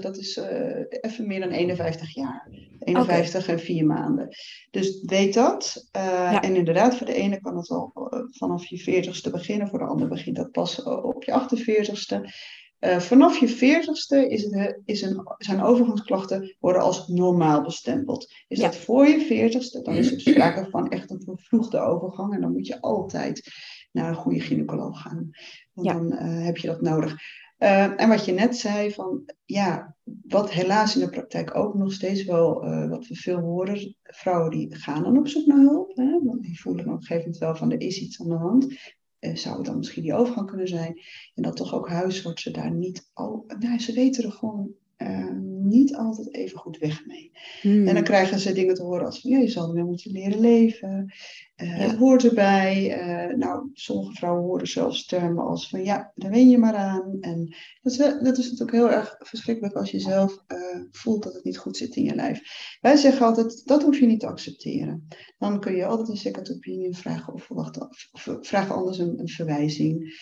dat 0.00 0.16
is 0.16 0.36
uh, 0.36 0.84
even 1.00 1.26
meer 1.26 1.40
dan 1.40 1.50
51 1.50 2.14
jaar. 2.14 2.48
51 2.78 3.48
en 3.48 3.60
4 3.60 3.86
maanden. 3.86 4.28
Dus 4.70 5.02
weet 5.02 5.34
dat. 5.34 5.88
Uh, 5.96 6.44
En 6.44 6.56
inderdaad, 6.56 6.96
voor 6.96 7.06
de 7.06 7.14
ene 7.14 7.40
kan 7.40 7.56
het 7.56 7.70
al 7.70 7.92
uh, 7.94 8.20
vanaf 8.30 8.66
je 8.66 9.04
40ste 9.04 9.30
beginnen, 9.30 9.68
voor 9.68 9.78
de 9.78 9.84
ander 9.84 10.08
begint 10.08 10.36
dat 10.36 10.50
pas 10.50 10.82
op 10.82 11.24
je 11.24 11.32
48ste. 11.32 12.30
Uh, 12.84 12.98
vanaf 12.98 13.38
je 13.38 13.48
veertigste 13.48 14.28
is 14.28 14.42
het, 14.42 14.80
is 14.84 15.02
een, 15.02 15.34
zijn 15.38 15.62
overgangsklachten 15.62 16.56
worden 16.60 16.82
als 16.82 17.08
normaal 17.08 17.62
bestempeld. 17.62 18.32
Is 18.48 18.58
dat 18.58 18.76
voor 18.76 19.06
je 19.06 19.20
veertigste, 19.20 19.82
dan 19.82 19.94
is 19.94 20.12
er 20.12 20.20
sprake 20.30 20.66
van 20.70 20.88
echt 20.88 21.10
een 21.10 21.22
vervroegde 21.24 21.80
overgang. 21.80 22.34
En 22.34 22.40
dan 22.40 22.52
moet 22.52 22.66
je 22.66 22.80
altijd 22.80 23.50
naar 23.92 24.08
een 24.08 24.14
goede 24.14 24.40
gynaecoloog 24.40 25.00
gaan. 25.00 25.30
Want 25.72 25.88
dan 25.88 26.12
uh, 26.12 26.44
heb 26.44 26.56
je 26.56 26.66
dat 26.66 26.80
nodig. 26.80 27.14
Uh, 27.62 28.00
en 28.00 28.08
wat 28.08 28.24
je 28.24 28.32
net 28.32 28.56
zei, 28.56 28.90
van 28.90 29.22
ja, 29.44 29.96
wat 30.28 30.50
helaas 30.50 30.94
in 30.94 31.00
de 31.00 31.10
praktijk 31.10 31.56
ook 31.56 31.74
nog 31.74 31.92
steeds 31.92 32.24
wel, 32.24 32.66
uh, 32.66 32.88
wat 32.88 33.06
we 33.06 33.14
veel 33.14 33.38
horen, 33.38 33.96
vrouwen 34.02 34.50
die 34.50 34.74
gaan 34.74 35.02
dan 35.02 35.18
op 35.18 35.28
zoek 35.28 35.46
naar 35.46 35.58
hulp. 35.58 35.96
Hè, 35.96 36.18
want 36.22 36.42
die 36.42 36.60
voelen 36.60 36.84
op 36.84 36.92
een 36.92 37.00
gegeven 37.00 37.22
moment 37.22 37.38
wel 37.38 37.56
van 37.56 37.72
er 37.72 37.80
is 37.80 38.00
iets 38.00 38.20
aan 38.20 38.28
de 38.28 38.34
hand. 38.34 38.66
Uh, 39.20 39.34
zou 39.36 39.56
het 39.56 39.66
dan 39.66 39.76
misschien 39.76 40.02
die 40.02 40.14
overgang 40.14 40.48
kunnen 40.48 40.68
zijn? 40.68 41.00
En 41.34 41.42
dat 41.42 41.56
toch 41.56 41.74
ook 41.74 41.88
huisartsen 41.88 42.52
daar 42.52 42.74
niet 42.74 43.10
al. 43.12 43.44
Nou, 43.58 43.78
ze 43.78 43.92
weten 43.92 44.24
er 44.24 44.32
gewoon 44.32 44.74
niet 45.62 45.96
altijd 45.96 46.34
even 46.34 46.58
goed 46.58 46.78
weg 46.78 47.06
mee. 47.06 47.30
Hmm. 47.60 47.86
En 47.86 47.94
dan 47.94 48.02
krijgen 48.02 48.38
ze 48.38 48.52
dingen 48.52 48.74
te 48.74 48.82
horen 48.82 49.04
als 49.04 49.20
van 49.20 49.30
ja, 49.30 49.38
je 49.38 49.48
zal 49.48 49.68
ermee 49.68 49.84
moeten 49.84 50.12
leren 50.12 50.40
leven. 50.40 51.12
Uh, 51.56 51.68
ja. 51.68 51.74
Het 51.74 51.96
hoort 51.96 52.24
erbij. 52.24 52.98
Uh, 52.98 53.36
nou, 53.36 53.70
sommige 53.72 54.12
vrouwen 54.12 54.44
horen 54.44 54.66
zelfs 54.66 55.06
termen 55.06 55.44
als 55.44 55.68
van 55.68 55.84
ja, 55.84 56.12
daar 56.14 56.30
wen 56.30 56.50
je 56.50 56.58
maar 56.58 56.74
aan. 56.74 57.16
En 57.20 57.56
dat 57.82 57.92
is, 57.92 57.98
dat 57.98 58.38
is 58.38 58.44
natuurlijk 58.50 58.72
heel 58.72 58.90
erg 58.90 59.14
verschrikkelijk 59.18 59.74
als 59.74 59.90
je 59.90 60.00
zelf 60.00 60.44
uh, 60.48 60.58
voelt 60.90 61.22
dat 61.22 61.34
het 61.34 61.44
niet 61.44 61.58
goed 61.58 61.76
zit 61.76 61.96
in 61.96 62.04
je 62.04 62.14
lijf. 62.14 62.40
Wij 62.80 62.96
zeggen 62.96 63.26
altijd, 63.26 63.62
dat 63.64 63.82
hoef 63.82 63.98
je 63.98 64.06
niet 64.06 64.20
te 64.20 64.26
accepteren. 64.26 65.08
Dan 65.38 65.60
kun 65.60 65.76
je 65.76 65.86
altijd 65.86 66.08
een 66.08 66.16
second 66.16 66.50
opinion 66.50 66.94
vragen 66.94 67.32
of, 67.32 67.50
of 67.50 68.28
vraag 68.40 68.72
anders 68.72 68.98
een, 68.98 69.18
een 69.18 69.28
verwijzing 69.28 70.20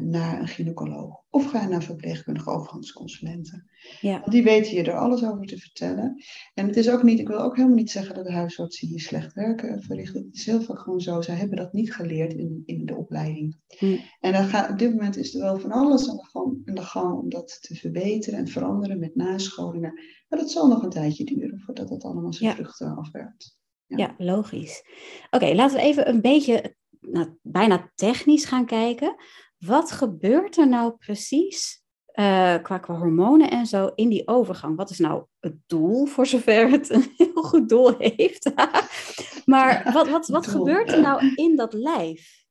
naar 0.00 0.40
een 0.40 0.48
gynaecoloog. 0.48 1.22
Of 1.30 1.50
ga 1.50 1.68
naar 1.68 1.82
verpleegkundige 1.82 2.50
overgangsconsulenten. 2.50 3.70
Ja. 4.00 4.22
Die 4.24 4.42
weten 4.42 4.74
je 4.74 4.82
er 4.82 4.98
alles 4.98 5.24
over 5.24 5.46
te 5.46 5.58
vertellen. 5.58 6.22
En 6.54 6.66
het 6.66 6.76
is 6.76 6.90
ook 6.90 7.02
niet, 7.02 7.18
ik 7.18 7.28
wil 7.28 7.40
ook 7.40 7.56
helemaal 7.56 7.76
niet 7.76 7.90
zeggen 7.90 8.14
dat 8.14 8.24
de 8.24 8.32
huisartsen 8.32 8.88
hier 8.88 9.00
slecht 9.00 9.32
werken 9.32 9.82
verrichten. 9.82 10.24
Het 10.24 10.34
is 10.34 10.50
heel 10.60 10.74
gewoon 10.74 11.00
zo, 11.00 11.20
zij 11.20 11.34
hebben 11.34 11.56
dat 11.56 11.72
niet 11.72 11.94
geleerd 11.94 12.32
in, 12.32 12.62
in 12.66 12.86
de 12.86 12.96
opleiding. 12.96 13.56
Hm. 13.78 13.96
En 14.20 14.32
dan 14.32 14.44
gaat, 14.44 14.70
op 14.70 14.78
dit 14.78 14.90
moment 14.90 15.16
is 15.16 15.34
er 15.34 15.40
wel 15.40 15.58
van 15.58 15.72
alles 15.72 16.08
aan 16.08 16.16
de, 16.16 16.24
gang, 16.24 16.62
aan 16.64 16.74
de 16.74 16.82
gang 16.82 17.18
om 17.18 17.28
dat 17.28 17.58
te 17.60 17.74
verbeteren 17.74 18.38
en 18.38 18.48
veranderen 18.48 18.98
met 18.98 19.14
nascholingen. 19.14 19.92
Maar 20.28 20.38
dat 20.38 20.50
zal 20.50 20.68
nog 20.68 20.82
een 20.82 20.90
tijdje 20.90 21.24
duren 21.24 21.60
voordat 21.60 21.88
dat 21.88 22.04
allemaal 22.04 22.32
zijn 22.32 22.50
ja. 22.50 22.56
vruchten 22.56 22.96
afwerpt. 22.96 23.58
Ja, 23.86 23.96
ja 23.96 24.14
logisch. 24.18 24.82
Oké, 25.30 25.54
laten 25.54 25.76
we 25.76 25.82
even 25.82 26.08
een 26.08 26.20
beetje 26.20 26.76
nou, 27.00 27.38
bijna 27.42 27.92
technisch 27.94 28.44
gaan 28.44 28.66
kijken. 28.66 29.14
Wat 29.58 29.90
gebeurt 29.90 30.56
er 30.56 30.68
nou 30.68 30.96
precies 30.96 31.82
uh, 32.14 32.56
qua, 32.62 32.78
qua 32.78 32.98
hormonen 32.98 33.50
en 33.50 33.66
zo 33.66 33.90
in 33.94 34.08
die 34.08 34.28
overgang. 34.28 34.76
Wat 34.76 34.90
is 34.90 34.98
nou 34.98 35.26
het 35.44 35.56
doel, 35.66 36.06
voor 36.06 36.26
zover 36.26 36.70
het 36.70 36.90
een 36.90 37.12
heel 37.16 37.42
goed 37.42 37.68
doel 37.68 37.94
heeft? 37.98 38.50
maar 39.44 39.90
wat, 39.92 40.08
wat, 40.08 40.28
wat 40.28 40.46
gebeurt 40.46 40.92
er 40.92 41.00
nou 41.00 41.32
in 41.34 41.56
dat 41.56 41.72
lijf? 41.72 42.42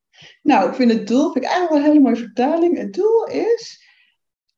Nou, 0.42 0.70
ik 0.70 0.76
vind 0.76 0.92
het 0.92 1.08
doel, 1.08 1.32
vind 1.32 1.46
ik 1.46 1.52
eigenlijk 1.52 1.72
wel 1.72 1.80
een 1.80 1.88
hele 1.88 2.00
mooie 2.00 2.26
vertaling. 2.26 2.78
Het 2.78 2.94
doel 2.94 3.26
is 3.26 3.84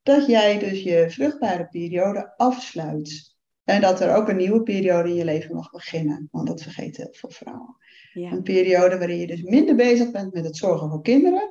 dat 0.04 0.26
jij 0.26 0.60
dus 0.60 0.84
je 0.84 1.06
vruchtbare 1.10 1.68
periode 1.68 2.34
afsluit. 2.38 3.34
En 3.64 3.82
dat 3.82 4.00
er 4.00 4.16
ook 4.16 4.30
een 4.30 4.38
nieuwe 4.38 4.64
periode 4.64 5.10
in 5.10 5.16
je 5.16 5.26
leven 5.26 5.56
mag 5.56 5.72
beginnen. 5.72 6.28
Want 6.32 6.48
dat 6.48 6.62
vergeten 6.62 7.04
heel 7.04 7.14
veel 7.14 7.30
vrouwen. 7.30 7.78
Ja. 8.14 8.32
Een 8.32 8.44
periode 8.44 8.98
waarin 8.98 9.18
je 9.18 9.28
dus 9.28 9.42
minder 9.42 9.76
bezig 9.76 10.12
bent 10.12 10.34
met 10.34 10.46
het 10.46 10.58
zorgen 10.58 10.90
voor 10.90 11.02
kinderen 11.02 11.50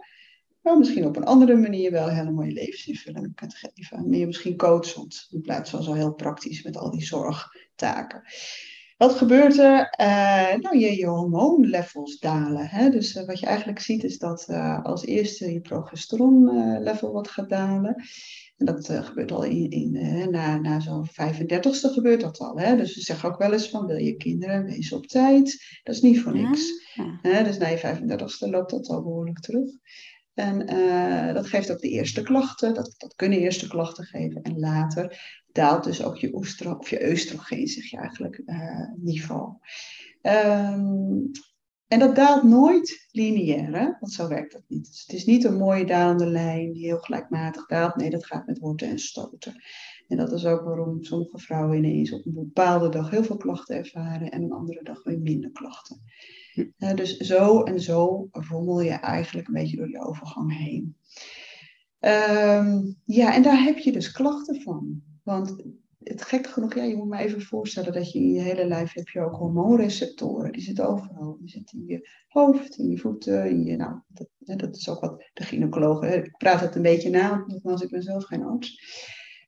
maar 0.65 0.79
misschien 0.79 1.07
op 1.07 1.17
een 1.17 1.25
andere 1.25 1.57
manier 1.57 1.91
wel 1.91 2.09
een 2.09 2.15
hele 2.15 2.31
mooie 2.31 2.53
levensinvulling 2.53 3.35
kunt 3.35 3.55
geven. 3.55 4.09
Meer 4.09 4.27
misschien 4.27 4.57
coachend, 4.57 5.29
in 5.31 5.41
plaats 5.41 5.71
van 5.71 5.83
zo 5.83 5.93
heel 5.93 6.15
praktisch 6.15 6.63
met 6.63 6.77
al 6.77 6.91
die 6.91 7.05
zorgtaken. 7.05 8.23
Wat 8.97 9.13
gebeurt 9.13 9.59
er? 9.59 9.95
Uh, 10.01 10.55
nou, 10.61 10.79
je, 10.79 10.97
je 10.97 11.07
hormoonlevels 11.07 12.19
dalen. 12.19 12.67
Hè? 12.67 12.91
Dus 12.91 13.15
uh, 13.15 13.27
wat 13.27 13.41
je 13.41 13.47
eigenlijk 13.47 13.79
ziet 13.79 14.05
is 14.05 14.19
dat 14.19 14.47
uh, 14.51 14.85
als 14.85 15.05
eerste 15.05 15.53
je 15.53 15.61
progesteronlevel 15.61 17.13
wat 17.13 17.29
gaat 17.29 17.49
dalen. 17.49 17.95
En 18.57 18.67
dat 18.67 18.89
gebeurt 18.89 19.33
al 19.33 19.45
in, 19.45 19.71
in 19.71 19.93
na, 20.31 20.59
na 20.59 20.81
zo'n 20.81 21.09
35ste 21.09 21.93
gebeurt 21.93 22.21
dat 22.21 22.39
al. 22.39 22.59
Hè? 22.59 22.77
Dus 22.77 22.95
we 22.95 23.01
zeggen 23.01 23.29
ook 23.29 23.39
wel 23.39 23.53
eens 23.53 23.69
van 23.69 23.87
wil 23.87 23.99
je 23.99 24.17
kinderen, 24.17 24.65
wees 24.65 24.93
op 24.93 25.07
tijd. 25.07 25.81
Dat 25.83 25.95
is 25.95 26.01
niet 26.01 26.21
voor 26.21 26.35
niks. 26.35 26.93
Ja, 26.95 27.19
ja. 27.23 27.43
Dus 27.43 27.59
na 27.59 27.69
je 27.69 27.79
35ste 27.79 28.51
loopt 28.51 28.71
dat 28.71 28.89
al 28.89 29.03
behoorlijk 29.03 29.41
terug. 29.41 29.71
En 30.35 30.75
uh, 30.75 31.35
dat 31.35 31.47
geeft 31.47 31.73
ook 31.73 31.81
de 31.81 31.89
eerste 31.89 32.23
klachten. 32.23 32.75
Dat, 32.75 32.95
dat 32.97 33.15
kunnen 33.15 33.39
eerste 33.39 33.69
klachten 33.69 34.05
geven. 34.05 34.43
En 34.43 34.59
later 34.59 35.43
daalt 35.53 35.85
dus 35.85 36.03
ook 36.03 36.17
je, 36.17 36.35
oestro, 36.35 36.73
of 36.73 36.91
je 36.91 37.11
oestrogeen, 37.11 37.67
zeg 37.67 37.91
je 37.91 37.97
eigenlijk, 37.97 38.43
uh, 38.47 38.89
niveau. 38.97 39.53
Um, 40.23 41.31
en 41.89 41.99
dat 41.99 42.17
daalt 42.17 42.43
nooit 42.43 43.09
lineair, 43.11 43.79
hè? 43.79 43.85
want 44.01 44.13
zo 44.13 44.29
werkt 44.29 44.53
dat 44.53 44.63
niet. 44.69 44.87
Dus 44.87 45.01
het 45.01 45.13
is 45.17 45.25
niet 45.25 45.45
een 45.45 45.57
mooie 45.57 45.85
dalende 45.85 46.27
lijn 46.27 46.73
die 46.73 46.85
heel 46.85 46.99
gelijkmatig 46.99 47.67
daalt. 47.67 47.97
Nee, 47.97 48.11
dat 48.11 48.27
gaat 48.27 48.47
met 48.47 48.59
worten 48.59 48.89
en 48.89 48.99
stoten. 48.99 49.63
En 50.09 50.17
dat 50.17 50.33
is 50.33 50.47
ook 50.47 50.65
waarom 50.65 51.03
sommige 51.03 51.39
vrouwen 51.39 51.77
ineens 51.77 52.13
op 52.13 52.27
een 52.27 52.35
bepaalde 52.35 52.89
dag 52.89 53.11
heel 53.11 53.25
veel 53.25 53.37
klachten 53.37 53.77
ervaren 53.77 54.31
en 54.31 54.43
een 54.43 54.53
andere 54.53 54.83
dag 54.83 55.03
weer 55.03 55.19
minder 55.19 55.51
klachten. 55.51 56.03
Dus 56.95 57.17
zo 57.17 57.63
en 57.63 57.81
zo 57.81 58.29
rommel 58.31 58.81
je 58.81 58.91
eigenlijk 58.91 59.47
een 59.47 59.55
beetje 59.55 59.77
door 59.77 59.91
je 59.91 60.07
overgang 60.07 60.57
heen. 60.59 60.97
Um, 62.01 62.97
ja, 63.05 63.35
en 63.35 63.43
daar 63.43 63.63
heb 63.63 63.79
je 63.79 63.93
dus 63.93 64.13
klachten 64.13 64.63
van. 64.63 65.03
Want 65.23 65.65
het 65.99 66.23
gek 66.23 66.47
genoeg, 66.47 66.75
ja, 66.75 66.83
je 66.83 66.97
moet 66.97 67.09
me 67.09 67.19
even 67.19 67.43
voorstellen 67.43 67.93
dat 67.93 68.13
je 68.13 68.19
in 68.19 68.31
je 68.31 68.41
hele 68.41 68.67
lijf 68.67 68.93
heb 68.93 69.09
je 69.09 69.21
ook 69.21 69.37
hormoonreceptoren. 69.37 70.53
Die 70.53 70.63
zitten 70.63 70.89
overal. 70.89 71.37
Die 71.41 71.49
zitten 71.49 71.79
in 71.79 71.87
je 71.87 72.09
hoofd, 72.29 72.79
in 72.79 72.89
je 72.89 72.99
voeten, 72.99 73.51
in 73.51 73.65
je, 73.65 73.77
nou, 73.77 74.01
dat, 74.09 74.29
dat 74.39 74.77
is 74.77 74.89
ook 74.89 75.01
wat 75.01 75.31
de 75.33 75.45
gynaecologen, 75.45 76.25
ik 76.25 76.37
praat 76.37 76.61
het 76.61 76.75
een 76.75 76.83
beetje 76.83 77.11
na, 77.11 77.45
nogmaals, 77.47 77.83
ik 77.83 77.91
ben 77.91 78.03
zelf 78.03 78.25
geen 78.25 78.45
arts. 78.45 78.79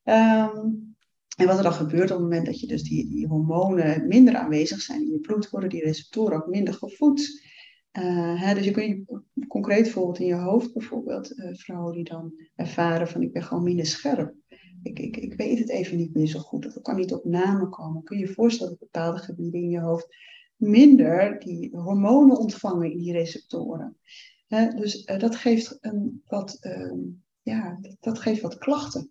Um, 0.04 0.96
en 1.37 1.47
wat 1.47 1.57
er 1.57 1.62
dan 1.62 1.73
gebeurt 1.73 2.11
op 2.11 2.16
het 2.16 2.26
moment 2.28 2.47
dat 2.47 2.61
je 2.61 2.66
dus 2.66 2.83
die, 2.83 3.09
die 3.09 3.26
hormonen 3.26 4.09
minder 4.09 4.37
aanwezig 4.37 4.81
zijn 4.81 5.00
in 5.00 5.11
je 5.11 5.21
bloed, 5.21 5.50
worden 5.50 5.71
die 5.71 5.85
receptoren 5.85 6.37
ook 6.37 6.47
minder 6.47 6.75
gevoed. 6.75 7.45
Uh, 7.99 8.43
hè, 8.43 8.55
dus 8.55 8.64
je 8.64 8.71
kunt 8.71 8.87
je 8.87 9.47
concreet 9.49 9.90
voorbeeld 9.90 10.19
in 10.19 10.26
je 10.26 10.35
hoofd 10.35 10.73
bijvoorbeeld, 10.73 11.38
uh, 11.38 11.55
vrouwen 11.55 11.95
die 11.95 12.05
dan 12.05 12.33
ervaren 12.55 13.09
van 13.09 13.23
ik 13.23 13.33
ben 13.33 13.43
gewoon 13.43 13.62
minder 13.62 13.87
scherp. 13.87 14.35
Ik, 14.83 14.99
ik, 14.99 15.16
ik 15.16 15.35
weet 15.35 15.59
het 15.59 15.71
even 15.71 15.97
niet 15.97 16.14
meer 16.14 16.26
zo 16.26 16.38
goed, 16.38 16.66
of 16.66 16.76
ik 16.76 16.83
kan 16.83 16.97
niet 16.97 17.12
op 17.12 17.25
namen 17.25 17.71
komen. 17.71 18.02
Kun 18.02 18.19
je 18.19 18.26
je 18.26 18.33
voorstellen 18.33 18.73
dat 18.78 18.90
bepaalde 18.90 19.19
gebieden 19.19 19.61
in 19.61 19.71
je 19.71 19.81
hoofd 19.81 20.16
minder 20.57 21.38
die 21.38 21.76
hormonen 21.76 22.38
ontvangen 22.38 22.90
in 22.90 22.99
die 22.99 23.12
receptoren. 23.12 23.97
Hè, 24.47 24.69
dus 24.69 25.07
uh, 25.07 25.19
dat 25.19 25.37
geeft 25.37 25.78
een 25.81 26.23
wat, 26.26 26.57
ehm, 26.61 26.99
ja, 27.43 27.81
dat 28.00 28.19
geeft 28.19 28.40
wat 28.40 28.59
klachten 28.59 29.11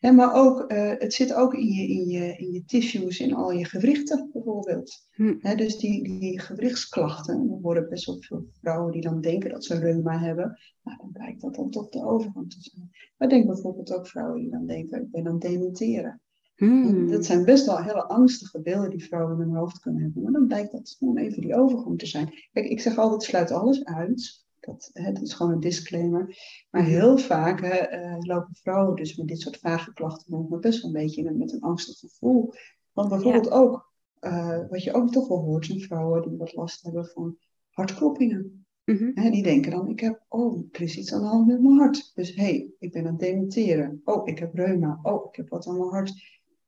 maar 0.00 0.34
ook, 0.34 0.72
uh, 0.72 0.92
het 0.98 1.14
zit 1.14 1.34
ook 1.34 1.54
in 1.54 1.66
je, 1.66 1.88
in, 1.88 2.08
je, 2.08 2.36
in 2.36 2.52
je 2.52 2.64
tissues, 2.64 3.20
in 3.20 3.34
al 3.34 3.52
je 3.52 3.64
gewrichten 3.64 4.30
bijvoorbeeld. 4.32 5.08
Hm. 5.10 5.56
dus 5.56 5.76
die, 5.76 6.02
die 6.02 6.40
gewrichtsklachten, 6.40 7.50
er 7.50 7.60
worden 7.60 7.88
best 7.88 8.06
wel 8.06 8.16
veel 8.20 8.46
vrouwen 8.60 8.92
die 8.92 9.02
dan 9.02 9.20
denken 9.20 9.50
dat 9.50 9.64
ze 9.64 9.78
reuma 9.78 10.18
hebben. 10.18 10.58
Nou, 10.82 10.98
dan 10.98 11.12
blijkt 11.12 11.40
dat 11.40 11.54
dan 11.54 11.70
toch 11.70 11.88
de 11.88 12.04
overgang 12.04 12.50
te 12.50 12.56
zijn. 12.60 12.90
Maar 13.16 13.28
denk 13.28 13.46
bijvoorbeeld 13.46 13.92
ook 13.92 14.06
vrouwen 14.06 14.40
die 14.40 14.50
dan 14.50 14.66
denken, 14.66 15.02
ik 15.02 15.10
ben 15.10 15.28
aan 15.28 15.38
dementeren. 15.38 16.20
Hm. 16.54 17.06
Dat 17.06 17.24
zijn 17.24 17.44
best 17.44 17.66
wel 17.66 17.82
hele 17.82 18.04
angstige 18.04 18.60
beelden 18.60 18.90
die 18.90 19.04
vrouwen 19.04 19.34
in 19.34 19.40
hun 19.40 19.56
hoofd 19.56 19.80
kunnen 19.80 20.02
hebben. 20.02 20.22
Maar 20.22 20.32
dan 20.32 20.46
blijkt 20.46 20.72
dat 20.72 20.96
gewoon 20.98 21.16
even 21.16 21.42
die 21.42 21.54
overgang 21.54 21.98
te 21.98 22.06
zijn. 22.06 22.34
Kijk, 22.52 22.66
ik 22.66 22.80
zeg 22.80 22.98
altijd, 22.98 23.22
sluit 23.22 23.50
alles 23.50 23.84
uit. 23.84 24.44
Dat, 24.60 24.90
hè, 24.92 25.12
dat 25.12 25.22
is 25.22 25.32
gewoon 25.32 25.52
een 25.52 25.60
disclaimer. 25.60 26.36
Maar 26.70 26.82
mhm. 26.82 26.90
heel 26.90 27.18
vaak 27.18 27.60
hè, 27.60 28.00
uh, 28.00 28.16
lopen 28.18 28.54
vrouwen 28.54 28.96
dus 28.96 29.16
met 29.16 29.28
dit 29.28 29.40
soort 29.40 29.58
vage 29.58 29.92
klachten 29.92 30.46
maar 30.48 30.58
best 30.58 30.82
wel 30.82 30.90
een 30.94 31.00
beetje 31.02 31.32
met 31.32 31.52
een 31.52 31.60
angstig 31.60 31.98
gevoel. 31.98 32.52
Want 32.92 33.08
bijvoorbeeld 33.08 33.50
ook, 33.50 33.92
uh, 34.20 34.68
wat 34.68 34.82
je 34.82 34.92
ook 34.92 35.12
toch 35.12 35.28
wel 35.28 35.38
hoort, 35.38 35.66
zijn 35.66 35.80
vrouwen 35.80 36.28
die 36.28 36.38
wat 36.38 36.54
last 36.54 36.82
hebben 36.82 37.06
van 37.06 37.36
hartkloppingen. 37.70 38.64
Mm 38.84 38.96
-hmm. 38.96 39.30
die 39.30 39.42
denken 39.42 39.70
dan, 39.70 39.88
ik 39.88 40.00
heb, 40.00 40.24
oh, 40.28 40.64
er 40.72 40.82
is 40.82 40.96
iets 40.96 41.12
aan 41.12 41.20
de 41.20 41.26
hand 41.26 41.46
met 41.46 41.60
mijn 41.60 41.78
hart. 41.78 42.10
Dus 42.14 42.34
hé, 42.34 42.42
hey, 42.42 42.70
ik 42.78 42.92
ben 42.92 43.06
aan 43.06 43.12
het 43.12 43.20
dementeren. 43.20 44.00
Oh, 44.04 44.28
ik 44.28 44.38
heb 44.38 44.54
reuma. 44.54 44.98
Oh, 45.02 45.26
ik 45.28 45.36
heb 45.36 45.48
wat 45.48 45.66
aan 45.66 45.78
mijn 45.78 45.90
hart. 45.90 46.12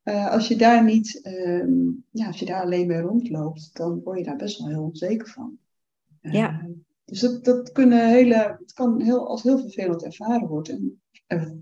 Uh, 0.04 0.30
als 0.30 0.48
je 0.48 0.56
daar 0.56 0.84
niet, 0.84 1.20
um, 1.26 2.04
ja, 2.10 2.26
als 2.26 2.38
je 2.38 2.44
daar 2.44 2.62
alleen 2.62 2.86
mee 2.86 3.00
rondloopt, 3.00 3.76
dan 3.76 4.00
word 4.02 4.18
je 4.18 4.24
daar 4.24 4.36
best 4.36 4.58
wel 4.58 4.68
heel 4.68 4.82
onzeker 4.82 5.28
van. 5.28 5.58
Ja. 6.20 6.66
Dus 7.12 7.20
dat, 7.20 7.44
dat 7.44 7.72
kunnen 7.72 8.08
hele, 8.08 8.56
het 8.58 8.72
kan 8.72 9.00
heel, 9.00 9.28
als 9.28 9.42
heel 9.42 9.58
vervelend 9.58 10.04
ervaren 10.04 10.48
worden, 10.48 11.02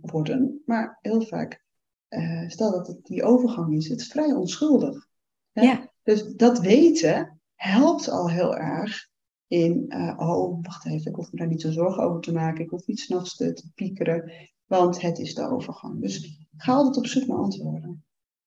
worden 0.00 0.62
maar 0.64 0.98
heel 1.00 1.22
vaak, 1.22 1.64
uh, 2.08 2.48
stel 2.48 2.70
dat 2.70 2.86
het 2.86 3.04
die 3.06 3.22
overgang 3.22 3.74
is, 3.74 3.88
het 3.88 4.00
is 4.00 4.06
vrij 4.06 4.32
onschuldig. 4.32 5.06
Hè? 5.52 5.62
Ja. 5.62 5.92
Dus 6.02 6.34
dat 6.34 6.60
weten 6.60 7.40
helpt 7.54 8.08
al 8.08 8.30
heel 8.30 8.56
erg 8.56 9.08
in, 9.46 9.84
uh, 9.88 10.14
oh, 10.18 10.58
wacht 10.62 10.86
even, 10.86 11.10
ik 11.10 11.16
hoef 11.16 11.32
me 11.32 11.38
daar 11.38 11.48
niet 11.48 11.60
zo 11.60 11.70
zorgen 11.70 12.02
over 12.02 12.20
te 12.20 12.32
maken. 12.32 12.64
Ik 12.64 12.70
hoef 12.70 12.86
niet 12.86 13.00
s'nachts 13.00 13.36
te, 13.36 13.52
te 13.52 13.70
piekeren, 13.74 14.32
want 14.64 15.00
het 15.00 15.18
is 15.18 15.34
de 15.34 15.48
overgang. 15.48 16.00
Dus 16.00 16.46
ga 16.56 16.72
altijd 16.72 16.96
op 16.96 17.06
zoek 17.06 17.26
naar 17.26 17.38
antwoorden. 17.38 18.04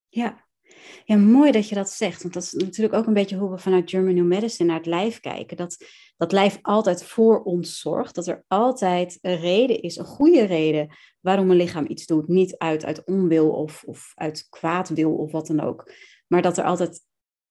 Ja. 0.07 0.42
Ja, 1.05 1.15
mooi 1.17 1.51
dat 1.51 1.69
je 1.69 1.75
dat 1.75 1.89
zegt. 1.89 2.21
Want 2.21 2.33
dat 2.33 2.43
is 2.43 2.53
natuurlijk 2.53 2.95
ook 2.95 3.07
een 3.07 3.13
beetje 3.13 3.37
hoe 3.37 3.49
we 3.49 3.57
vanuit 3.57 3.89
German 3.89 4.13
New 4.13 4.25
Medicine 4.25 4.67
naar 4.67 4.77
het 4.77 4.87
lijf 4.87 5.19
kijken. 5.19 5.57
Dat 5.57 5.77
dat 6.17 6.31
lijf 6.31 6.59
altijd 6.61 7.03
voor 7.03 7.43
ons 7.43 7.79
zorgt. 7.79 8.15
Dat 8.15 8.27
er 8.27 8.43
altijd 8.47 9.17
een 9.21 9.39
reden 9.39 9.81
is, 9.81 9.97
een 9.97 10.05
goede 10.05 10.43
reden 10.43 10.89
waarom 11.19 11.51
een 11.51 11.57
lichaam 11.57 11.85
iets 11.87 12.05
doet. 12.05 12.27
Niet 12.27 12.57
uit, 12.57 12.85
uit 12.85 13.03
onwil 13.05 13.49
of, 13.49 13.83
of 13.85 14.11
uit 14.15 14.47
kwaadwil 14.49 15.11
of 15.15 15.31
wat 15.31 15.47
dan 15.47 15.59
ook. 15.59 15.91
Maar 16.27 16.41
dat 16.41 16.57
er 16.57 16.63
altijd 16.63 17.01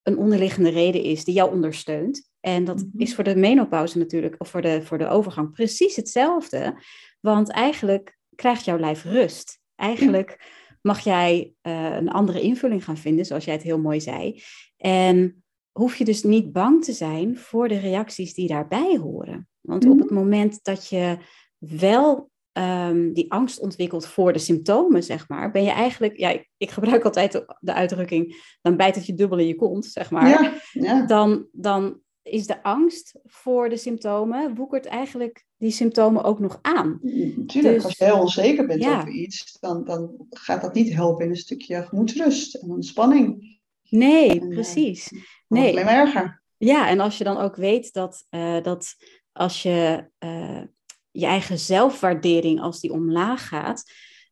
een 0.02 0.18
onderliggende 0.18 0.70
reden 0.70 1.02
is 1.02 1.24
die 1.24 1.34
jou 1.34 1.52
ondersteunt. 1.52 2.30
En 2.40 2.64
dat 2.64 2.76
Mhm. 2.76 3.02
is 3.02 3.14
voor 3.14 3.24
de 3.24 3.36
menopauze 3.36 3.98
natuurlijk, 3.98 4.34
of 4.38 4.48
voor 4.48 4.62
de, 4.62 4.82
voor 4.82 4.98
de 4.98 5.08
overgang, 5.08 5.52
precies 5.52 5.96
hetzelfde. 5.96 6.82
Want 7.20 7.50
eigenlijk 7.50 8.18
krijgt 8.34 8.64
jouw 8.64 8.78
lijf 8.78 9.04
rust. 9.04 9.60
Eigenlijk 9.76 10.60
mag 10.82 11.00
jij 11.00 11.54
eh, 11.60 11.94
een 11.96 12.10
andere 12.10 12.40
invulling 12.40 12.84
gaan 12.84 12.96
vinden, 12.96 13.24
zoals 13.24 13.44
jij 13.44 13.54
het 13.54 13.62
heel 13.62 13.78
mooi 13.80 14.00
zei. 14.00 14.42
En 14.76 15.44
hoef 15.72 15.96
je 15.96 16.04
dus 16.04 16.22
niet 16.22 16.52
bang 16.52 16.84
te 16.84 16.92
zijn 16.92 17.38
voor 17.38 17.68
de 17.68 17.78
reacties 17.78 18.34
die 18.34 18.48
daarbij 18.48 18.96
horen. 19.02 19.48
Want 19.60 19.84
op 19.84 19.90
Mhm. 19.92 20.00
het 20.00 20.10
moment 20.10 20.58
dat 20.62 20.88
je 20.88 21.16
wel 21.58 22.30
ehm, 22.52 23.12
die 23.12 23.32
angst 23.32 23.60
ontwikkelt 23.60 24.06
voor 24.06 24.32
de 24.32 24.38
symptomen, 24.38 25.02
zeg 25.02 25.28
maar, 25.28 25.50
ben 25.50 25.62
je 25.62 25.70
eigenlijk, 25.70 26.16
ja, 26.18 26.28
ik, 26.30 26.50
ik 26.56 26.70
gebruik 26.70 27.04
altijd 27.04 27.32
de, 27.32 27.56
de 27.60 27.72
uitdrukking, 27.74 28.56
dan 28.62 28.76
bijt 28.76 28.94
het 28.94 29.06
je 29.06 29.14
dubbel 29.14 29.38
in 29.38 29.46
je 29.46 29.54
kont, 29.54 29.84
zeg 29.86 30.10
maar 30.10 30.28
Ja, 30.28 30.52
ja. 30.72 31.06
dan, 31.06 31.46
dan 31.52 32.00
is 32.22 32.46
de 32.46 32.62
angst 32.62 33.18
voor 33.24 33.68
de 33.68 33.76
symptomen, 33.76 34.54
woekert 34.54 34.86
eigenlijk 34.86 35.44
die 35.56 35.70
symptomen 35.70 36.22
ook 36.24 36.38
nog 36.38 36.58
aan. 36.62 36.98
Natuurlijk, 37.36 37.74
Dus- 37.74 37.84
als 37.84 37.96
je 37.98 38.04
heel 38.04 38.20
onzeker 38.20 38.66
bent 38.66 38.82
Ja. 38.82 38.96
over 38.98 39.10
iets, 39.10 39.56
dan, 39.60 39.84
dan 39.84 40.26
gaat 40.30 40.62
dat 40.62 40.74
niet 40.74 40.94
helpen 40.94 41.24
in 41.24 41.30
een 41.30 41.36
stukje 41.36 41.82
gemoedsrust 41.82 42.54
en 42.54 42.70
ontspanning. 42.70 43.58
Nee, 43.88 44.30
En, 44.30 44.40
eh, 44.40 44.48
precies. 44.48 45.10
Nee. 45.48 45.70
alleen 45.70 45.84
maar 45.84 45.94
erger. 46.06 46.42
Ja, 46.56 46.88
en 46.88 47.00
als 47.00 47.18
je 47.18 47.24
dan 47.24 47.36
ook 47.36 47.56
weet 47.56 47.92
dat, 47.92 48.26
eh, 48.28 48.62
dat 48.62 48.94
als 49.32 49.62
je 49.62 50.08
eh, 50.18 50.62
je 51.10 51.26
eigen 51.26 51.58
zelfwaardering, 51.58 52.60
als 52.60 52.80
die 52.80 52.92
omlaag 52.92 53.48
gaat, 53.48 53.84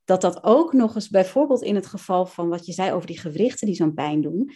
dat 0.04 0.20
dat 0.20 0.44
ook 0.44 0.72
nog 0.72 0.94
eens 0.94 1.08
bijvoorbeeld 1.08 1.62
in 1.62 1.74
het 1.74 1.86
geval 1.86 2.26
van 2.26 2.48
wat 2.48 2.66
je 2.66 2.72
zei 2.72 2.92
over 2.92 3.06
die 3.06 3.18
gewrichten 3.18 3.66
die 3.66 3.76
zo'n 3.76 3.94
pijn 3.94 4.20
doen, 4.20 4.50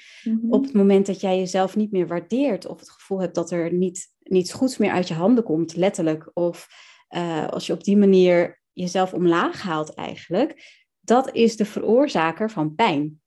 op 0.49 0.63
het 0.65 0.73
moment 0.73 1.07
dat 1.07 1.21
jij 1.21 1.39
jezelf 1.39 1.77
niet 1.77 1.93
meer 1.93 2.07
waardeert 2.07 2.67
of 2.67 2.79
het 2.81 2.91
gevoel 2.91 3.21
hebt 3.21 3.35
dat 3.35 3.51
er 3.51 3.73
niet, 3.73 4.09
niets 4.23 4.53
goeds 4.53 4.77
meer 4.79 4.91
uit 4.91 5.09
je 5.09 5.15
handen 5.15 5.45
komt, 5.45 5.77
letterlijk, 5.77 6.31
of 6.35 6.67
eh, 7.09 7.49
als 7.49 7.67
je 7.67 7.73
op 7.73 7.85
die 7.85 7.97
manier 7.97 8.61
jezelf 8.73 9.13
omlaag 9.13 9.63
haalt 9.63 9.95
eigenlijk, 9.95 10.83
dat 11.01 11.35
is 11.35 11.57
de 11.57 11.65
veroorzaker 11.65 12.51
van 12.51 12.75
pijn. 12.75 13.19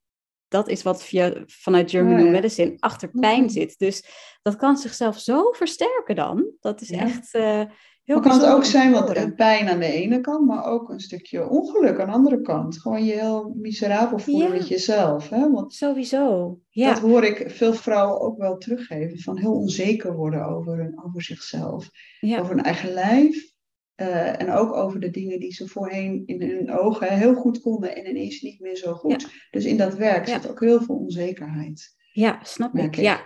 Dat 0.47 0.67
is 0.69 0.83
wat 0.83 1.03
via, 1.03 1.43
vanuit 1.45 1.89
German 1.89 2.11
Oh, 2.11 2.17
New 2.17 2.25
ja. 2.25 2.31
Medicine 2.31 2.75
achter 2.79 3.09
pijn 3.09 3.41
Mhm. 3.41 3.49
zit. 3.49 3.75
Dus 3.77 4.03
dat 4.41 4.55
kan 4.55 4.77
zichzelf 4.77 5.19
zo 5.19 5.51
versterken 5.51 6.15
dan. 6.15 6.51
Dat 6.59 6.81
is 6.81 6.89
Ja. 6.89 6.99
echt 7.01 7.33
eh 7.33 7.61
heel 8.07 8.19
Maar 8.19 8.29
kan 8.29 8.39
het 8.39 8.49
ook 8.49 8.63
zijn 8.63 8.91
wat 8.91 9.35
pijn 9.35 9.67
aan 9.69 9.79
de 9.79 9.85
ene 9.91 10.21
kant, 10.21 10.47
maar 10.47 10.65
ook 10.65 10.89
een 10.89 10.99
stukje 10.99 11.49
ongeluk 11.49 11.99
aan 11.99 12.07
de 12.07 12.13
andere 12.13 12.41
kant. 12.41 12.81
Gewoon 12.81 13.05
je 13.05 13.11
heel 13.13 13.53
miserabel 13.55 14.19
voelen 14.19 14.47
Ja. 14.47 14.53
met 14.53 14.67
jezelf. 14.67 15.29
Hè? 15.29 15.51
Want 15.51 15.73
Sowieso, 15.73 16.59
ja. 16.69 16.93
dat 16.93 16.99
hoor 17.01 17.23
ik 17.23 17.51
veel 17.51 17.73
vrouwen 17.73 18.21
ook 18.21 18.37
wel 18.37 18.57
teruggeven. 18.57 19.19
Van 19.19 19.37
heel 19.37 19.53
onzeker 19.53 20.15
worden 20.15 20.45
over, 20.47 20.77
hun, 20.77 21.01
over 21.05 21.21
zichzelf. 21.21 21.89
ja. 22.19 22.39
Over 22.39 22.55
hun 22.55 22.63
eigen 22.63 22.93
lijf. 22.93 23.55
eh, 23.95 24.41
en 24.41 24.51
ook 24.51 24.73
over 24.73 24.99
de 24.99 25.09
dingen 25.09 25.39
die 25.39 25.53
ze 25.53 25.67
voorheen 25.67 26.23
in 26.25 26.41
hun 26.41 26.71
ogen 26.71 27.17
heel 27.17 27.33
goed 27.33 27.61
konden 27.61 27.95
en 27.95 28.09
ineens 28.09 28.41
niet 28.41 28.59
meer 28.59 28.75
zo 28.75 28.93
goed. 28.93 29.27
Dus 29.51 29.65
in 29.65 29.77
dat 29.77 29.95
werk 29.95 30.27
zit 30.27 30.49
ook 30.49 30.59
heel 30.59 30.81
veel 30.81 30.95
onzekerheid. 30.95 31.95
Ja, 32.11 32.39
snap 32.43 32.75
ik. 32.75 32.95
Ja. 32.95 33.19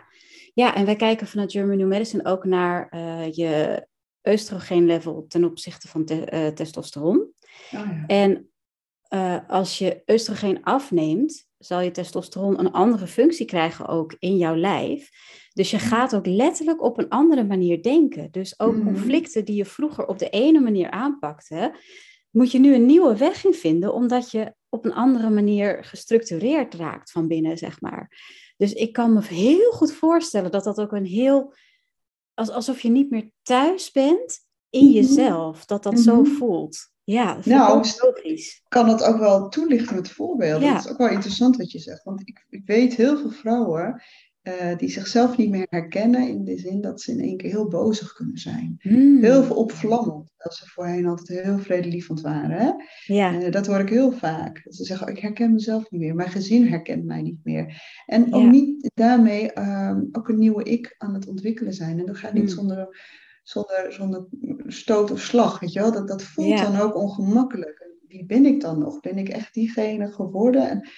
ja, 0.53 0.75
en 0.75 0.85
wij 0.85 0.95
kijken 0.95 1.27
vanuit 1.27 1.51
German 1.51 1.77
New 1.77 1.87
Medicine 1.87 2.25
ook 2.25 2.45
naar 2.45 2.87
eh, 2.89 3.31
je 3.31 3.87
oestrogeenlevel 4.23 5.25
ten 5.27 5.43
opzichte 5.45 5.87
van 5.87 6.05
te- 6.05 6.25
eh, 6.25 6.47
testosteron. 6.47 7.17
Oh 7.17 7.29
ja. 7.71 8.03
En 8.07 8.49
eh, 9.07 9.37
als 9.47 9.77
je 9.77 10.01
oestrogeen 10.07 10.63
afneemt, 10.63 11.49
zal 11.57 11.79
je 11.79 11.91
testosteron 11.91 12.59
een 12.59 12.71
andere 12.71 13.07
functie 13.07 13.45
krijgen 13.45 13.87
ook 13.87 14.15
in 14.19 14.37
jouw 14.37 14.55
lijf. 14.55 15.09
Dus 15.53 15.71
je 15.71 15.79
gaat 15.79 16.15
ook 16.15 16.25
letterlijk 16.25 16.81
op 16.83 16.97
een 16.97 17.09
andere 17.09 17.43
manier 17.43 17.81
denken. 17.83 18.31
Dus 18.31 18.59
ook 18.59 18.75
Mhm. 18.75 18.83
conflicten 18.85 19.45
die 19.45 19.55
je 19.55 19.65
vroeger 19.65 20.07
op 20.07 20.19
de 20.19 20.29
ene 20.29 20.59
manier 20.59 20.89
aanpakte, 20.89 21.75
moet 22.29 22.51
je 22.51 22.59
nu 22.59 22.73
een 22.75 22.85
nieuwe 22.85 23.17
weg 23.17 23.45
in 23.45 23.53
vinden, 23.53 23.93
omdat 23.93 24.31
je 24.31 24.53
op 24.69 24.85
een 24.85 24.93
andere 24.93 25.29
manier 25.29 25.83
gestructureerd 25.83 26.73
raakt 26.73 27.11
van 27.11 27.27
binnen, 27.27 27.57
zeg 27.57 27.81
maar. 27.81 28.19
Dus 28.57 28.73
ik 28.73 28.93
kan 28.93 29.13
me 29.13 29.21
heel 29.23 29.71
goed 29.71 29.91
voorstellen 29.93 30.51
dat 30.51 30.63
dat 30.63 30.79
ook 30.81 30.91
een 30.91 31.05
heel, 31.05 31.53
als, 32.33 32.49
alsof 32.49 32.79
je 32.81 32.89
niet 32.89 33.09
meer 33.09 33.31
thuis 33.41 33.91
bent 33.91 34.39
in 34.69 34.85
Mhm. 34.85 34.93
jezelf, 34.93 35.65
dat 35.65 35.83
dat 35.83 35.99
zo 35.99 36.21
Mhm. 36.21 36.31
voelt. 36.31 36.89
Ja, 37.03 37.33
dat 37.35 37.45
Nou, 37.45 37.85
logisch. 38.01 38.61
kan 38.67 38.87
dat 38.87 39.03
ook 39.03 39.17
wel 39.17 39.49
toelichten 39.49 39.95
met 39.95 40.09
voorbeelden. 40.11 40.67
Ja. 40.67 40.73
Dat 40.73 40.85
is 40.85 40.91
ook 40.91 40.97
wel 40.97 41.09
interessant 41.09 41.55
wat 41.57 41.71
je 41.71 41.79
zegt. 41.79 42.03
Want 42.03 42.21
ik, 42.29 42.45
ik 42.49 42.61
weet 42.65 42.95
heel 42.95 43.17
veel 43.17 43.29
vrouwen 43.31 44.01
eh, 44.41 44.77
die 44.77 44.89
zichzelf 44.89 45.37
niet 45.37 45.49
meer 45.49 45.67
herkennen 45.69 46.27
in 46.27 46.43
de 46.43 46.57
zin 46.57 46.81
dat 46.81 47.01
ze 47.01 47.11
in 47.11 47.19
één 47.19 47.37
keer 47.37 47.49
heel 47.49 47.67
bozig 47.67 48.13
kunnen 48.13 48.37
zijn. 48.37 48.75
Hmm. 48.79 49.23
Heel 49.23 49.43
veel 49.43 49.55
opvlammend. 49.55 50.31
Dat 50.37 50.55
ze 50.55 50.65
voorheen 50.67 51.05
altijd 51.05 51.43
heel 51.43 51.57
vredelievend 51.57 52.21
waren. 52.21 52.57
Hè? 52.57 52.71
Ja, 53.13 53.39
Eh, 53.41 53.51
dat 53.51 53.67
hoor 53.67 53.79
ik 53.79 53.89
heel 53.89 54.11
vaak. 54.11 54.65
Ze 54.69 54.83
zeggen, 54.83 55.07
ik 55.07 55.19
herken 55.19 55.53
mezelf 55.53 55.91
niet 55.91 56.01
meer. 56.01 56.15
Mijn 56.15 56.29
gezin 56.29 56.67
herkent 56.67 57.05
mij 57.05 57.21
niet 57.21 57.39
meer. 57.43 57.81
En 58.05 58.33
ook 58.33 58.41
Ja. 58.43 58.49
niet 58.49 58.91
daarmee 58.93 59.51
ehm, 59.51 60.01
ook 60.11 60.29
een 60.29 60.39
nieuwe 60.39 60.63
ik 60.63 60.95
aan 60.97 61.13
het 61.13 61.27
ontwikkelen 61.27 61.73
zijn. 61.73 61.99
En 61.99 62.05
dat 62.05 62.17
gaat 62.17 62.33
niet 62.33 62.43
Hmm. 62.43 62.51
zonder, 62.53 62.87
zonder, 63.43 63.93
zonder 63.93 64.27
stoot 64.65 65.11
of 65.11 65.21
slag. 65.21 65.59
Weet 65.59 65.73
je 65.73 65.79
wel? 65.79 65.91
Dat, 65.91 66.07
dat 66.07 66.23
voelt 66.23 66.47
Ja. 66.59 66.71
dan 66.71 66.81
ook 66.81 66.95
ongemakkelijk. 66.95 67.89
Wie 68.07 68.25
ben 68.25 68.45
ik 68.45 68.61
dan 68.61 68.79
nog? 68.79 68.99
Ben 68.99 69.17
ik 69.17 69.29
echt 69.29 69.53
diegene 69.53 70.11
geworden? 70.11 70.69
En, 70.69 70.89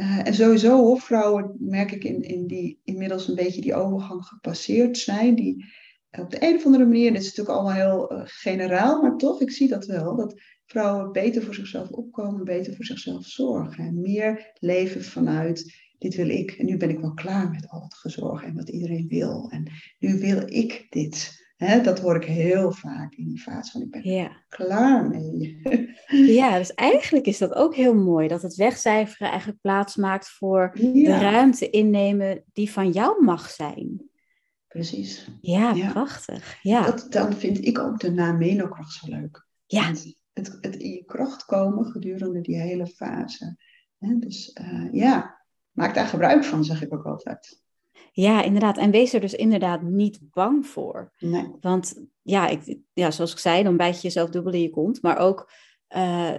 eh, 0.00 0.26
en 0.26 0.34
sowieso 0.34 0.76
hoor, 0.76 1.00
vrouwen 1.00 1.56
merk 1.58 1.92
ik 1.92 2.04
in, 2.04 2.22
in 2.22 2.46
die 2.46 2.80
inmiddels 2.84 3.28
een 3.28 3.34
beetje 3.34 3.60
die 3.60 3.74
overgang 3.74 4.24
gepasseerd 4.24 4.98
zijn. 4.98 5.34
Die 5.34 5.64
op 6.10 6.30
de 6.30 6.36
een 6.40 6.56
of 6.56 6.64
andere 6.64 6.84
manier, 6.84 7.12
dit 7.12 7.20
is 7.20 7.26
natuurlijk 7.26 7.56
allemaal 7.56 7.86
heel 7.86 8.10
eh, 8.10 8.22
generaal, 8.24 9.02
maar 9.02 9.16
toch, 9.16 9.40
ik 9.40 9.50
zie 9.50 9.68
dat 9.68 9.86
wel. 9.86 10.16
Dat 10.16 10.40
vrouwen 10.66 11.12
beter 11.12 11.42
voor 11.42 11.54
zichzelf 11.54 11.88
opkomen, 11.88 12.44
beter 12.44 12.74
voor 12.74 12.84
zichzelf 12.84 13.26
zorgen. 13.26 13.84
En 13.84 14.00
meer 14.00 14.52
leven 14.58 15.04
vanuit, 15.04 15.74
dit 15.98 16.14
wil 16.14 16.28
ik. 16.28 16.50
En 16.50 16.66
nu 16.66 16.76
ben 16.76 16.90
ik 16.90 16.98
wel 16.98 17.14
klaar 17.14 17.50
met 17.50 17.68
al 17.68 17.82
het 17.82 17.94
gezorg 17.94 18.44
en 18.44 18.54
wat 18.54 18.68
iedereen 18.68 19.08
wil. 19.08 19.50
En 19.50 19.70
nu 19.98 20.18
wil 20.18 20.42
ik 20.46 20.86
dit. 20.90 21.39
Dat 21.60 21.98
hoor 21.98 22.16
ik 22.16 22.24
heel 22.24 22.72
vaak 22.72 23.14
in 23.14 23.28
die 23.28 23.40
fase 23.40 23.70
van 23.70 23.82
ik 23.82 23.90
ben 23.90 24.08
ja. 24.08 24.30
klaar 24.48 25.08
mee. 25.08 25.60
ja, 26.40 26.58
dus 26.58 26.74
eigenlijk 26.74 27.26
is 27.26 27.38
dat 27.38 27.54
ook 27.54 27.74
heel 27.74 27.94
mooi. 27.94 28.28
Dat 28.28 28.42
het 28.42 28.54
wegcijferen 28.54 29.28
eigenlijk 29.28 29.60
plaats 29.60 29.96
maakt 29.96 30.28
voor 30.28 30.70
de 30.74 31.18
ruimte 31.18 31.70
innemen 31.70 32.44
die 32.52 32.70
van 32.70 32.90
jou 32.90 33.24
mag 33.24 33.50
zijn. 33.50 34.10
precies. 34.68 35.28
Ja, 35.40 35.72
Ja. 35.72 35.90
prachtig. 35.90 36.58
Ja, 36.62 36.84
Dat, 36.84 37.06
dan 37.08 37.32
vind 37.32 37.64
ik 37.64 37.78
ook 37.78 38.00
de 38.00 38.10
na-menokracht 38.10 38.92
zo 38.92 39.06
leuk. 39.08 39.46
ja. 39.66 39.92
Het, 40.32 40.58
het 40.60 40.76
in 40.76 40.90
je 40.90 41.04
kracht 41.04 41.44
komen 41.44 41.84
gedurende 41.84 42.40
die 42.40 42.60
hele 42.60 42.86
fase. 42.86 43.56
Dus 43.98 44.52
eh, 44.52 44.92
ja, 44.92 45.40
maak 45.70 45.94
daar 45.94 46.06
gebruik 46.06 46.44
van, 46.44 46.64
zeg 46.64 46.82
ik 46.82 46.94
ook 46.94 47.04
altijd. 47.04 47.62
Ja, 48.12 48.42
inderdaad. 48.42 48.78
En 48.78 48.90
wees 48.90 49.12
er 49.12 49.20
dus 49.20 49.34
inderdaad 49.34 49.82
niet 49.82 50.18
bang 50.22 50.66
voor. 50.66 51.12
Nee. 51.18 51.50
Want 51.60 52.04
ja, 52.22 52.48
ik, 52.48 52.78
ja, 52.92 53.10
zoals 53.10 53.32
ik 53.32 53.38
zei, 53.38 53.62
dan 53.62 53.76
bijt 53.76 53.94
je 53.94 54.02
jezelf 54.02 54.30
dubbel 54.30 54.52
in 54.52 54.62
je 54.62 54.70
kont. 54.70 55.02
Maar 55.02 55.18
ook 55.18 55.52
eh, 55.86 56.36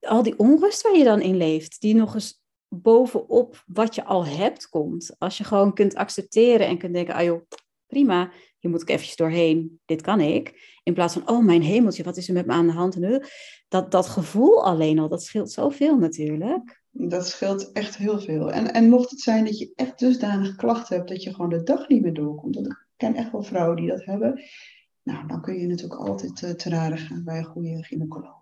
al 0.00 0.22
die 0.22 0.38
onrust 0.38 0.82
waar 0.82 0.96
je 0.96 1.04
dan 1.04 1.20
in 1.20 1.36
leeft, 1.36 1.80
die 1.80 1.94
nog 1.94 2.14
eens 2.14 2.42
bovenop 2.68 3.64
wat 3.66 3.94
je 3.94 4.04
al 4.04 4.26
hebt 4.26 4.68
komt. 4.68 5.14
Als 5.18 5.38
je 5.38 5.44
gewoon 5.44 5.74
kunt 5.74 5.94
accepteren 5.94 6.66
en 6.66 6.78
kunt 6.78 6.94
denken, 6.94 7.14
ah 7.14 7.24
joh, 7.24 7.40
prima, 7.86 8.30
hier 8.58 8.70
moet 8.70 8.82
ik 8.82 8.88
eventjes 8.88 9.16
doorheen, 9.16 9.80
dit 9.84 10.02
kan 10.02 10.20
ik. 10.20 10.78
In 10.82 10.94
plaats 10.94 11.12
van, 11.14 11.28
oh 11.28 11.44
mijn 11.44 11.62
hemeltje, 11.62 12.02
wat 12.02 12.16
is 12.16 12.28
er 12.28 12.34
met 12.34 12.46
me 12.46 12.52
aan 12.52 12.66
de 12.66 12.72
hand? 12.72 12.94
En, 12.94 13.04
eh, 13.04 13.26
dat, 13.68 13.90
dat 13.90 14.06
gevoel 14.06 14.64
alleen 14.64 14.98
al, 14.98 15.08
dat 15.08 15.22
scheelt 15.22 15.50
zoveel 15.50 15.96
natuurlijk. 15.96 16.79
Dat 17.08 17.26
scheelt 17.26 17.72
echt 17.72 17.96
heel 17.96 18.20
veel. 18.20 18.52
En, 18.52 18.72
en 18.72 18.88
mocht 18.88 19.10
het 19.10 19.20
zijn 19.20 19.44
dat 19.44 19.58
je 19.58 19.72
echt 19.74 19.98
dusdanig 19.98 20.56
klachten 20.56 20.96
hebt 20.96 21.08
dat 21.08 21.22
je 21.22 21.34
gewoon 21.34 21.50
de 21.50 21.62
dag 21.62 21.88
niet 21.88 22.02
meer 22.02 22.14
doorkomt. 22.14 22.54
Want 22.54 22.66
ik 22.66 22.86
ken 22.96 23.14
echt 23.14 23.32
wel 23.32 23.42
vrouwen 23.42 23.76
die 23.76 23.88
dat 23.88 24.04
hebben. 24.04 24.42
Nou, 25.02 25.26
dan 25.26 25.42
kun 25.42 25.58
je 25.58 25.66
natuurlijk 25.66 26.00
altijd 26.00 26.42
uh, 26.42 26.50
te 26.50 26.68
raden 26.68 26.98
gaan 26.98 27.24
bij 27.24 27.38
een 27.38 27.44
goede 27.44 27.84
gynaecoloog. 27.84 28.38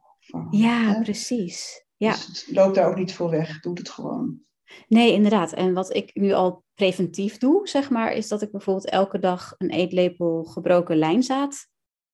Ja, 0.51 0.95
hè? 0.95 1.01
precies. 1.01 1.85
Ja. 1.97 2.13
Dus 2.13 2.51
loop 2.51 2.75
daar 2.75 2.89
ook 2.89 2.97
niet 2.97 3.15
voor 3.15 3.31
weg. 3.31 3.61
Doe 3.61 3.79
het 3.79 3.89
gewoon. 3.89 4.41
Nee, 4.89 5.13
inderdaad. 5.13 5.53
En 5.53 5.73
wat 5.73 5.95
ik 5.95 6.11
nu 6.15 6.33
al 6.33 6.65
preventief 6.75 7.39
doe, 7.39 7.69
zeg 7.69 7.91
maar, 7.91 8.13
is 8.13 8.29
dat 8.29 8.43
ik 8.43 8.51
bijvoorbeeld 8.51 8.91
elke 8.91 9.19
dag 9.19 9.55
een 9.59 9.71
eetlepel 9.71 10.45
gebroken 10.45 10.97
lijnzaad 10.97 11.69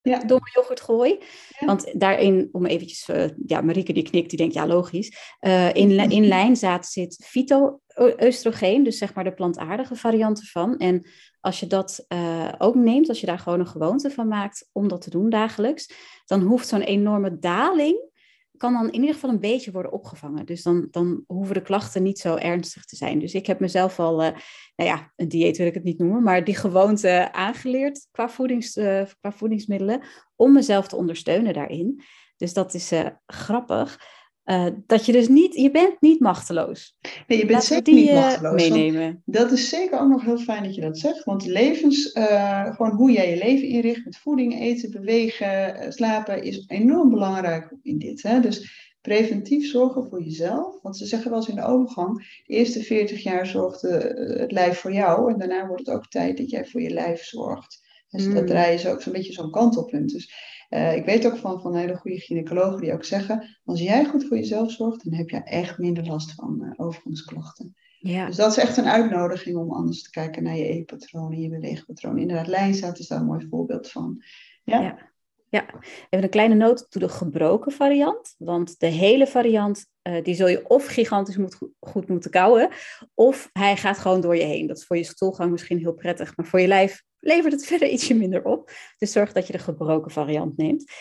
ja. 0.05 0.23
yoghurt 0.27 0.81
gooi. 0.81 1.19
Want 1.59 2.01
daarin, 2.01 2.49
om 2.53 2.67
eventjes, 2.67 3.09
uh, 3.09 3.25
ja, 3.47 3.61
Marieke 3.61 3.93
die 3.93 4.03
knikt, 4.03 4.29
die 4.29 4.39
denkt, 4.39 4.55
ja, 4.55 4.67
logisch. 4.67 5.37
Uh, 5.41 5.75
in, 5.75 5.91
in 6.19 6.27
lijnzaad 6.27 6.87
zit 6.87 7.25
fyto-oestrogeen, 7.27 8.83
dus 8.83 8.99
zeg 8.99 9.15
maar 9.15 9.25
de 9.25 9.35
plantaardige 9.35 9.97
variant 9.97 10.41
ervan. 10.41 10.77
En 10.77 11.07
als 11.41 11.61
je 11.61 11.67
dat 11.67 12.05
uh, 12.09 12.53
ook 12.59 12.75
neemt, 12.75 13.09
als 13.09 13.21
je 13.21 13.27
daar 13.27 13.39
gewoon 13.39 13.61
een 13.61 13.67
gewoonte 13.67 14.11
van 14.11 14.29
maakt 14.29 14.69
om 14.73 14.89
dat 14.89 15.03
te 15.03 15.11
doen 15.11 15.31
dagelijks, 15.31 15.93
dan 16.25 16.41
hoeft 16.41 16.69
zo'n 16.69 16.81
enorme 16.81 17.39
daling 17.39 18.13
kan 18.57 18.73
dan 18.73 18.87
in 18.87 19.01
ieder 19.01 19.15
geval 19.15 19.31
een 19.31 19.41
beetje 19.41 19.73
worden 19.73 19.93
opgevangen. 19.93 20.47
Dus 20.47 20.63
dan, 20.63 20.89
dan 20.91 21.25
hoeven 21.27 21.55
de 21.55 21.63
klachten 21.63 22.03
niet 22.03 22.19
zo 22.19 22.37
ernstig 22.37 22.85
te 22.85 22.97
zijn. 22.97 23.19
Dus 23.19 23.35
ik 23.35 23.47
heb 23.47 23.61
mezelf 23.61 23.99
al, 23.99 24.25
uh, 24.25 24.31
nou 24.77 24.91
ja, 24.91 25.13
een 25.17 25.29
dieet 25.29 25.57
wil 25.57 25.67
ik 25.67 25.75
het 25.75 25.85
niet 25.85 25.99
noemen, 25.99 26.23
maar 26.23 26.45
die 26.45 26.57
gewoonte 26.57 27.33
aangeleerd 27.33 28.09
qua, 28.11 28.29
voedings, 28.29 28.77
uh, 28.77 29.03
qua 29.21 29.33
voedingsmiddelen 29.33 30.03
om 30.37 30.53
mezelf 30.53 30.89
te 30.89 30.97
ondersteunen 30.97 31.55
daarin. 31.55 32.03
Dus 32.37 32.53
dat 32.53 32.75
is 32.75 32.93
uh, 32.93 33.07
grappig. 33.27 33.99
Uh, 34.45 34.67
dat 34.87 35.07
je 35.07 35.13
dus 35.13 35.29
niet, 35.29 35.55
je 35.55 35.71
bent 35.71 36.01
niet 36.01 36.21
machteloos. 36.21 36.99
Nee, 37.27 37.39
je 37.39 37.47
bent 37.47 37.65
zeker 37.65 37.85
die, 37.85 37.95
niet 37.95 38.13
machteloos. 38.13 38.69
Meenemen. 38.69 39.23
Dat 39.25 39.53
is 39.53 39.69
zeker 39.69 40.01
ook 40.01 40.09
nog 40.09 40.25
heel 40.25 40.39
fijn 40.39 40.63
dat 40.63 40.75
je 40.75 40.81
dat 40.81 40.99
zegt. 40.99 41.25
Want 41.25 41.47
levens, 41.47 42.15
uh, 42.15 42.75
gewoon 42.75 42.93
hoe 42.93 43.13
jij 43.13 43.31
je 43.31 43.37
leven 43.37 43.69
inricht 43.69 44.05
met 44.05 44.17
voeding, 44.17 44.61
eten, 44.61 44.91
bewegen, 44.91 45.93
slapen, 45.93 46.43
is 46.43 46.65
enorm 46.67 47.11
belangrijk 47.11 47.75
in 47.83 47.99
dit. 47.99 48.23
Hè? 48.23 48.41
Dus 48.41 48.73
preventief 49.01 49.71
zorgen 49.71 50.07
voor 50.09 50.23
jezelf. 50.23 50.79
Want 50.83 50.97
ze 50.97 51.07
zeggen 51.07 51.31
wel 51.31 51.39
eens 51.39 51.49
in 51.49 51.57
de 51.57 51.65
overgang, 51.65 52.43
de 52.47 52.55
eerste 52.55 52.83
40 52.83 53.23
jaar 53.23 53.47
zorgt 53.47 53.83
het 53.83 54.53
lijf 54.53 54.79
voor 54.79 54.93
jou. 54.93 55.33
En 55.33 55.39
daarna 55.39 55.67
wordt 55.67 55.87
het 55.87 55.97
ook 55.97 56.09
tijd 56.09 56.37
dat 56.37 56.51
jij 56.51 56.65
voor 56.65 56.81
je 56.81 56.91
lijf 56.91 57.25
zorgt. 57.25 57.83
Dus 58.09 58.27
mm. 58.27 58.35
dat 58.35 58.47
draaien 58.47 58.79
ze 58.79 58.91
ook 58.91 59.03
zo'n 59.03 59.13
beetje 59.13 59.33
zo'n 59.33 59.51
kant 59.51 59.77
op. 59.77 59.91
Dus 59.91 60.33
uh, 60.71 60.97
ik 60.97 61.05
weet 61.05 61.27
ook 61.27 61.37
van, 61.37 61.61
van 61.61 61.75
hele 61.75 61.97
goede 61.97 62.21
gynaecologen 62.21 62.81
die 62.81 62.93
ook 62.93 63.05
zeggen, 63.05 63.59
als 63.65 63.81
jij 63.81 64.05
goed 64.05 64.25
voor 64.25 64.37
jezelf 64.37 64.71
zorgt, 64.71 65.05
dan 65.05 65.15
heb 65.15 65.31
je 65.31 65.43
echt 65.43 65.79
minder 65.79 66.07
last 66.07 66.35
van 66.35 66.63
uh, 66.63 66.87
overgangsklachten. 66.87 67.77
Ja. 67.99 68.27
Dus 68.27 68.37
dat 68.37 68.51
is 68.51 68.59
echt 68.59 68.77
een 68.77 68.89
uitnodiging 68.89 69.57
om 69.57 69.73
anders 69.73 70.03
te 70.03 70.11
kijken 70.11 70.43
naar 70.43 70.57
je 70.57 70.69
eetpatroon 70.69 71.41
je 71.41 71.49
beweegpatroon. 71.49 72.19
Inderdaad, 72.19 72.47
lijnzaad 72.47 72.99
is 72.99 73.07
daar 73.07 73.21
een 73.21 73.27
mooi 73.27 73.47
voorbeeld 73.51 73.91
van. 73.91 74.23
Ja. 74.65 74.81
ja. 74.81 75.13
Ja, 75.49 75.67
even 76.11 76.25
een 76.25 76.29
kleine 76.29 76.55
noot 76.55 76.87
toe 76.91 77.01
de 77.01 77.09
gebroken 77.09 77.73
variant. 77.73 78.35
Want 78.39 78.79
de 78.79 78.87
hele 78.87 79.27
variant, 79.27 79.87
uh, 80.03 80.23
die 80.23 80.35
zul 80.35 80.49
je 80.49 80.69
of 80.69 80.87
gigantisch 80.87 81.37
moet, 81.37 81.59
goed 81.81 82.09
moeten 82.09 82.31
kouwen, 82.31 82.69
of 83.15 83.51
hij 83.53 83.77
gaat 83.77 83.99
gewoon 83.99 84.21
door 84.21 84.37
je 84.37 84.45
heen. 84.45 84.67
Dat 84.67 84.77
is 84.77 84.87
voor 84.87 84.97
je 84.97 85.05
stoelgang 85.05 85.51
misschien 85.51 85.79
heel 85.79 85.93
prettig, 85.93 86.37
maar 86.37 86.47
voor 86.47 86.61
je 86.61 86.67
lijf 86.67 87.03
levert 87.25 87.53
het 87.53 87.67
verder 87.67 87.89
ietsje 87.89 88.15
minder 88.15 88.45
op. 88.45 88.71
Dus 88.99 89.13
zorg 89.13 89.33
dat 89.33 89.47
je 89.47 89.53
de 89.53 89.59
gebroken 89.59 90.11
variant 90.11 90.57
neemt. 90.57 90.93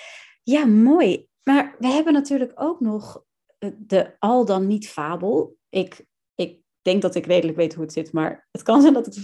Ja, 0.43 0.65
mooi. 0.65 1.27
Maar 1.43 1.75
we 1.79 1.87
hebben 1.87 2.13
natuurlijk 2.13 2.51
ook 2.55 2.79
nog 2.79 3.23
eh, 3.57 3.69
de 3.77 4.15
al 4.19 4.45
dan 4.45 4.67
niet 4.67 4.87
fabel. 4.89 5.57
Ik, 5.69 6.05
ik 6.35 6.59
denk 6.81 7.01
dat 7.01 7.15
ik 7.15 7.25
redelijk 7.25 7.57
weet 7.57 7.73
hoe 7.73 7.83
het 7.83 7.93
zit, 7.93 8.11
maar 8.11 8.47
het 8.51 8.61
kan 8.61 8.81
zijn 8.81 8.93
dat 8.93 9.05
het 9.05 9.17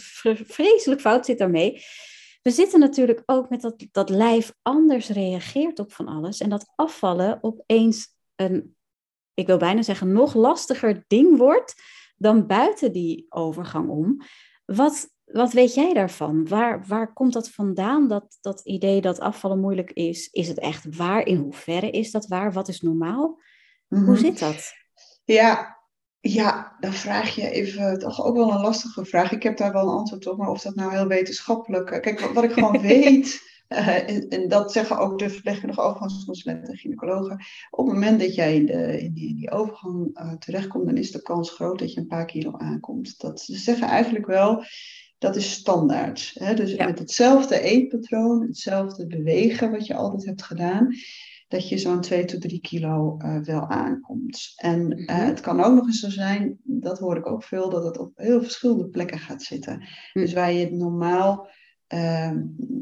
vreselijk 0.45 1.01
fout 1.01 1.25
zit 1.25 1.37
daarmee. 1.37 1.83
We 2.41 2.51
zitten 2.51 2.79
natuurlijk 2.79 3.23
ook 3.25 3.49
met 3.49 3.61
dat, 3.61 3.85
dat 3.91 4.09
lijf 4.09 4.53
anders 4.61 5.09
reageert 5.09 5.79
op 5.79 5.93
van 5.93 6.07
alles. 6.07 6.39
En 6.39 6.49
dat 6.49 6.71
afvallen 6.75 7.37
opeens 7.41 8.07
een, 8.35 8.75
ik 9.33 9.47
wil 9.47 9.57
bijna 9.57 9.81
zeggen, 9.81 10.11
nog 10.11 10.33
lastiger 10.33 11.03
ding 11.07 11.37
wordt 11.37 11.75
dan 12.17 12.47
buiten 12.47 12.91
die 12.91 13.25
overgang 13.29 13.89
om. 13.89 14.21
Wat, 14.65 15.09
wat 15.31 15.53
weet 15.53 15.73
jij 15.73 15.93
daarvan? 15.93 16.47
Waar, 16.47 16.85
waar 16.87 17.13
komt 17.13 17.33
dat 17.33 17.49
vandaan, 17.49 18.07
dat, 18.07 18.37
dat 18.41 18.61
idee 18.63 19.01
dat 19.01 19.19
afvallen 19.19 19.59
moeilijk 19.59 19.91
is? 19.91 20.29
Is 20.31 20.47
het 20.47 20.59
echt 20.59 20.95
waar? 20.95 21.25
In 21.25 21.37
hoeverre 21.37 21.89
is 21.89 22.11
dat 22.11 22.27
waar? 22.27 22.53
Wat 22.53 22.67
is 22.67 22.81
normaal? 22.81 23.39
Hoe 23.87 23.99
mhm. 23.99 24.15
zit 24.15 24.39
dat? 24.39 24.73
Ja, 25.23 25.77
ja, 26.19 26.75
dan 26.79 26.93
vraag 26.93 27.35
je 27.35 27.49
even 27.49 27.99
toch 27.99 28.23
ook 28.23 28.35
wel 28.35 28.51
een 28.51 28.61
lastige 28.61 29.05
vraag. 29.05 29.31
Ik 29.31 29.43
heb 29.43 29.57
daar 29.57 29.73
wel 29.73 29.81
een 29.81 29.97
antwoord 29.97 30.27
op, 30.27 30.37
maar 30.37 30.49
of 30.49 30.61
dat 30.61 30.75
nou 30.75 30.91
heel 30.91 31.07
wetenschappelijk... 31.07 31.91
Eh, 31.91 31.99
kijk, 31.99 32.19
wat, 32.19 32.43
ik 32.43 32.51
gewoon 32.51 32.81
weet, 32.91 33.41
uh, 33.69 34.09
en, 34.09 34.27
en, 34.29 34.47
dat 34.47 34.71
zeggen 34.71 34.97
ook 34.97 35.19
de 35.19 35.29
verpleegkundige 35.29 35.81
overgangsconsulenten 35.81 36.69
en 36.69 36.77
gynaecologen. 36.77 37.39
Op 37.69 37.85
het 37.85 37.93
moment 37.93 38.19
dat 38.19 38.35
jij 38.35 38.55
in, 38.55 38.65
de, 38.65 39.01
in, 39.01 39.13
die, 39.13 39.29
in 39.29 39.35
die 39.35 39.51
overgang 39.51 40.19
uh, 40.19 40.33
terechtkomt, 40.33 40.85
dan 40.85 40.97
is 40.97 41.11
de 41.11 41.21
kans 41.21 41.51
groot 41.51 41.79
dat 41.79 41.93
je 41.93 41.99
een 41.99 42.07
paar 42.07 42.25
kilo 42.25 42.57
aankomt. 42.57 43.19
Dat, 43.19 43.41
ze 43.41 43.57
zeggen 43.57 43.87
eigenlijk 43.87 44.25
wel, 44.25 44.63
dat 45.19 45.35
is 45.35 45.51
standaard. 45.51 46.31
Hè? 46.33 46.53
Dus 46.53 46.75
met 46.75 46.99
hetzelfde 46.99 47.59
eetpatroon, 47.59 48.41
hetzelfde 48.41 49.07
bewegen 49.07 49.71
wat 49.71 49.87
je 49.87 49.95
altijd 49.95 50.25
hebt 50.25 50.43
gedaan, 50.43 50.95
dat 51.47 51.69
je 51.69 51.77
zo'n 51.77 52.01
2 52.01 52.25
tot 52.25 52.41
3 52.41 52.61
kilo 52.61 53.17
uh, 53.17 53.39
wel 53.39 53.69
aankomt. 53.69 54.53
En 54.55 54.79
uh, 54.79 54.97
mm-hmm. 54.97 55.25
het 55.25 55.39
kan 55.39 55.63
ook 55.63 55.75
nog 55.75 55.85
eens 55.85 55.99
zo 55.99 56.09
zijn, 56.09 56.57
dat 56.63 56.99
hoor 56.99 57.17
ik 57.17 57.27
ook 57.27 57.43
veel, 57.43 57.69
dat 57.69 57.83
het 57.83 57.97
op 57.97 58.11
heel 58.15 58.41
verschillende 58.41 58.87
plekken 58.87 59.19
gaat 59.19 59.43
zitten. 59.43 59.77
Mm. 59.77 60.21
Dus 60.21 60.33
waar 60.33 60.51
je 60.51 60.59
het 60.59 60.71
normaal 60.71 61.49
uh, 61.93 62.31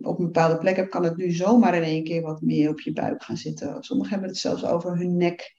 op 0.02 0.20
een 0.20 0.26
bepaalde 0.26 0.58
plek 0.58 0.76
hebt, 0.76 0.90
kan 0.90 1.04
het 1.04 1.18
nu 1.18 1.32
zomaar 1.32 1.76
in 1.76 1.84
één 1.84 2.04
keer 2.04 2.22
wat 2.22 2.42
meer 2.42 2.70
op 2.70 2.80
je 2.80 2.94
buik 2.94 3.24
gaan 3.24 3.38
zitten. 3.38 3.84
Sommigen 3.84 4.12
hebben 4.12 4.30
het 4.30 4.40
zelfs 4.40 4.66
over 4.66 4.98
hun 4.98 5.18
nek 5.18 5.56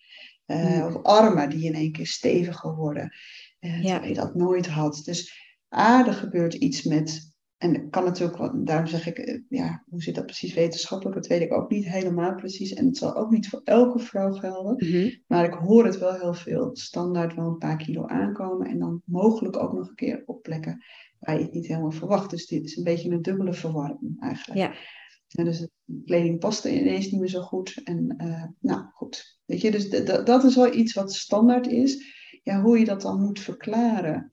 mm. 0.47 0.83
of 0.83 1.03
armen 1.03 1.51
die 1.51 1.65
in 1.65 1.75
één 1.75 1.93
keer 1.93 2.07
steviger 2.07 2.75
worden. 2.75 3.13
Ja. 3.61 3.81
Terwijl 3.81 4.05
je 4.05 4.15
dat 4.15 4.35
nooit 4.35 4.67
had. 4.67 5.03
Dus 5.05 5.48
A, 5.77 6.07
er 6.07 6.13
gebeurt 6.13 6.55
iets 6.55 6.83
met 6.83 7.29
en 7.59 7.91
kan 7.91 8.05
natuurlijk, 8.05 8.67
daarom 8.67 8.87
zeg 8.87 9.07
ik, 9.07 9.19
eh, 9.19 9.41
ja, 9.49 9.85
hoe 9.89 10.03
zit 10.03 10.15
dat 10.15 10.27
precies 10.27 10.55
wetenschappelijk? 10.55 11.17
Dat 11.17 11.27
weet 11.27 11.41
ik 11.41 11.53
ook 11.53 11.71
niet 11.71 11.89
helemaal 11.89 12.35
precies. 12.35 12.75
En 12.75 12.87
het 12.87 12.97
zal 12.97 13.17
ook 13.17 13.31
niet 13.31 13.49
voor 13.49 13.61
elke 13.65 13.99
vrouw 13.99 14.33
gelden. 14.33 14.75
Mhm. 14.89 15.11
Maar 15.27 15.45
ik 15.45 15.53
hoor 15.53 15.85
het 15.85 15.99
wel 15.99 16.15
heel 16.15 16.35
veel. 16.35 16.71
Standaard 16.73 17.35
wel 17.35 17.47
een 17.47 17.59
paar 17.59 17.77
kilo 17.77 18.07
aankomen. 18.07 18.67
En 18.67 18.79
dan 18.79 19.03
mogelijk 19.05 19.57
ook 19.57 19.73
nog 19.73 19.89
een 19.89 19.95
keer 19.95 20.23
op 20.27 20.43
plekken 20.43 20.85
waar 21.19 21.39
je 21.39 21.43
het 21.43 21.53
niet 21.53 21.67
helemaal 21.67 21.91
verwacht. 21.91 22.31
Dus 22.31 22.47
dit 22.47 22.65
is 22.65 22.77
een 22.77 22.85
beetje 22.85 23.11
een 23.11 23.23
dubbele 23.23 23.53
verwarring 23.53 24.17
eigenlijk. 24.21 24.61
Ja. 24.61 24.75
En 25.29 25.45
dus 25.45 25.59
de 25.59 25.71
kleding 26.05 26.39
paste 26.39 26.81
ineens 26.81 27.11
niet 27.11 27.21
meer 27.21 27.29
zo 27.29 27.41
goed. 27.41 27.81
En 27.85 28.15
uh, 28.19 28.45
nou 28.61 28.85
goed, 28.93 29.39
weet 29.45 29.61
je, 29.61 29.71
dus 29.71 29.91
dat 30.25 30.45
is 30.45 30.55
wel 30.55 30.75
iets 30.75 30.93
wat 30.93 31.13
standaard 31.13 31.67
is. 31.67 32.17
Ja, 32.43 32.61
hoe 32.61 32.79
je 32.79 32.85
dat 32.85 33.03
dan 33.03 33.21
moet 33.21 33.41
verklaren. 33.41 34.31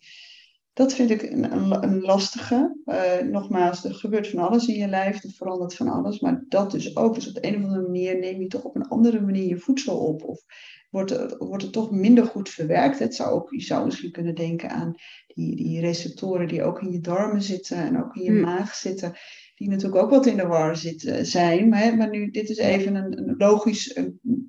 Dat 0.75 0.93
vind 0.93 1.09
ik 1.09 1.21
een, 1.21 1.83
een, 1.83 2.01
lastige. 2.01 2.77
Uh, 2.85 3.31
nogmaals, 3.31 3.83
er 3.83 3.93
gebeurt 3.93 4.27
van 4.27 4.39
alles 4.39 4.67
in 4.67 4.75
je 4.75 4.87
lijf, 4.87 5.23
er 5.23 5.29
verandert 5.29 5.75
van 5.75 5.87
alles. 5.87 6.19
Maar 6.19 6.43
dat 6.47 6.71
dus 6.71 6.95
ook. 6.95 7.15
Dus 7.15 7.27
op 7.27 7.33
de 7.33 7.47
een 7.47 7.55
of 7.55 7.63
andere 7.63 7.81
manier 7.81 8.19
neem 8.19 8.41
je 8.41 8.47
toch 8.47 8.63
op 8.63 8.75
een 8.75 8.87
andere 8.87 9.21
manier 9.21 9.47
je 9.47 9.57
voedsel 9.57 9.97
op. 9.97 10.23
Of 10.23 10.41
wordt 10.89 11.09
het, 11.09 11.35
wordt 11.37 11.63
het 11.63 11.71
toch 11.71 11.91
minder 11.91 12.25
goed 12.25 12.49
verwerkt. 12.49 12.99
Het 12.99 13.15
zou 13.15 13.31
ook, 13.31 13.51
je 13.51 13.61
zou 13.61 13.85
misschien 13.85 14.11
kunnen 14.11 14.35
denken 14.35 14.69
aan 14.69 14.95
die, 15.27 15.55
die 15.55 15.79
receptoren 15.79 16.47
die 16.47 16.63
ook 16.63 16.81
in 16.81 16.91
je 16.91 16.99
darmen 16.99 17.41
zitten 17.41 17.77
en 17.77 18.03
ook 18.03 18.15
in 18.15 18.23
je 18.23 18.31
hmm. 18.31 18.41
maag 18.41 18.73
zitten. 18.73 19.13
Die 19.55 19.69
natuurlijk 19.69 20.03
ook 20.03 20.09
wat 20.09 20.25
in 20.25 20.37
de 20.37 20.47
war 20.47 20.77
zitten, 20.77 21.25
zijn. 21.25 21.69
Maar, 21.69 21.97
maar 21.97 22.09
nu, 22.09 22.31
dit 22.31 22.49
is 22.49 22.57
even 22.57 22.95
een, 22.95 23.17
een 23.17 23.35
logisch 23.37 23.99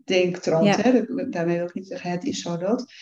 denktrand. 0.04 0.82
Hè? 0.82 1.02
Daarmee 1.30 1.56
wil 1.56 1.66
ik 1.66 1.74
niet 1.74 1.86
zeggen, 1.86 2.10
het 2.10 2.24
is 2.24 2.40
zo 2.40 2.56
dat. 2.56 2.92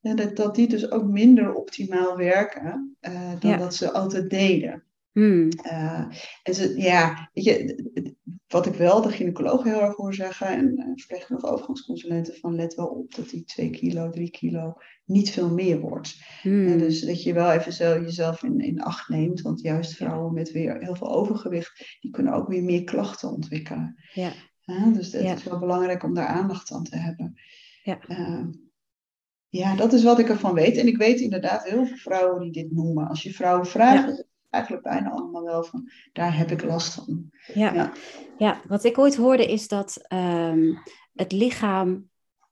En 0.00 0.16
dat, 0.16 0.36
dat 0.36 0.54
die 0.54 0.68
dus 0.68 0.90
ook 0.90 1.04
minder 1.04 1.54
optimaal 1.54 2.16
werken 2.16 2.96
uh, 3.00 3.40
dan 3.40 3.58
dat 3.58 3.74
ze 3.74 3.92
altijd 3.92 4.30
deden. 4.30 4.84
Hmm. 5.12 5.48
Uh, 5.66 6.06
en 6.42 6.54
ze, 6.54 6.74
ja, 6.76 7.30
weet 7.32 7.44
je, 7.44 8.14
wat 8.46 8.66
ik 8.66 8.74
wel 8.74 9.02
de 9.02 9.10
gynaecoloog 9.10 9.64
heel 9.64 9.80
erg 9.80 9.96
hoor 9.96 10.14
zeggen, 10.14 10.46
en 10.46 10.78
uh, 10.78 10.84
verpleegkundige 10.94 11.52
overgangsconsulenten, 11.52 12.34
van 12.36 12.54
let 12.54 12.74
wel 12.74 12.86
op 12.86 13.14
dat 13.14 13.28
die 13.28 13.44
2 13.44 13.70
kilo, 13.70 14.10
3 14.10 14.30
kilo 14.30 14.74
niet 15.04 15.30
veel 15.30 15.50
meer 15.50 15.80
wordt. 15.80 16.16
Hmm. 16.42 16.78
dus 16.78 17.00
dat 17.00 17.22
je 17.22 17.32
wel 17.32 17.50
even 17.50 17.72
zelf, 17.72 18.00
jezelf 18.00 18.42
in, 18.42 18.60
in 18.60 18.82
acht 18.82 19.08
neemt, 19.08 19.40
want 19.40 19.60
juist 19.60 19.96
vrouwen 19.96 20.32
met 20.32 20.52
weer 20.52 20.78
heel 20.78 20.94
veel 20.94 21.14
overgewicht, 21.14 21.98
die 22.00 22.10
kunnen 22.10 22.32
ook 22.32 22.48
weer 22.48 22.62
meer 22.62 22.84
klachten 22.84 23.30
ontwikkelen. 23.30 23.96
Ja. 24.12 24.32
dus 24.92 25.12
het 25.12 25.38
is 25.38 25.44
wel 25.44 25.58
belangrijk 25.58 26.02
om 26.02 26.14
daar 26.14 26.26
aandacht 26.26 26.72
aan 26.72 26.84
te 26.84 26.96
hebben. 26.96 27.40
Ja. 27.82 27.98
Ja, 29.50 29.76
dat 29.76 29.92
is 29.92 30.02
wat 30.02 30.18
ik 30.18 30.28
ervan 30.28 30.54
weet. 30.54 30.76
En 30.76 30.86
ik 30.86 30.96
weet 30.96 31.20
inderdaad 31.20 31.64
heel 31.64 31.86
veel 31.86 31.96
vrouwen 31.96 32.40
die 32.42 32.52
dit 32.52 32.72
noemen. 32.72 33.08
Als 33.08 33.22
je 33.22 33.32
vrouwen 33.32 33.66
vraagt, 33.66 34.16
ja. 34.16 34.24
eigenlijk 34.50 34.84
bijna 34.84 35.10
allemaal 35.10 35.44
wel 35.44 35.64
van, 35.64 35.90
daar 36.12 36.36
heb 36.36 36.50
ik 36.50 36.64
last 36.64 36.94
van. 36.94 37.30
Ja, 37.54 37.74
ja. 37.74 37.92
ja 38.38 38.60
wat 38.68 38.84
ik 38.84 38.98
ooit 38.98 39.16
hoorde 39.16 39.46
is 39.46 39.68
dat 39.68 40.06
um, 40.12 40.78
het 41.14 41.32
lichaam 41.32 42.08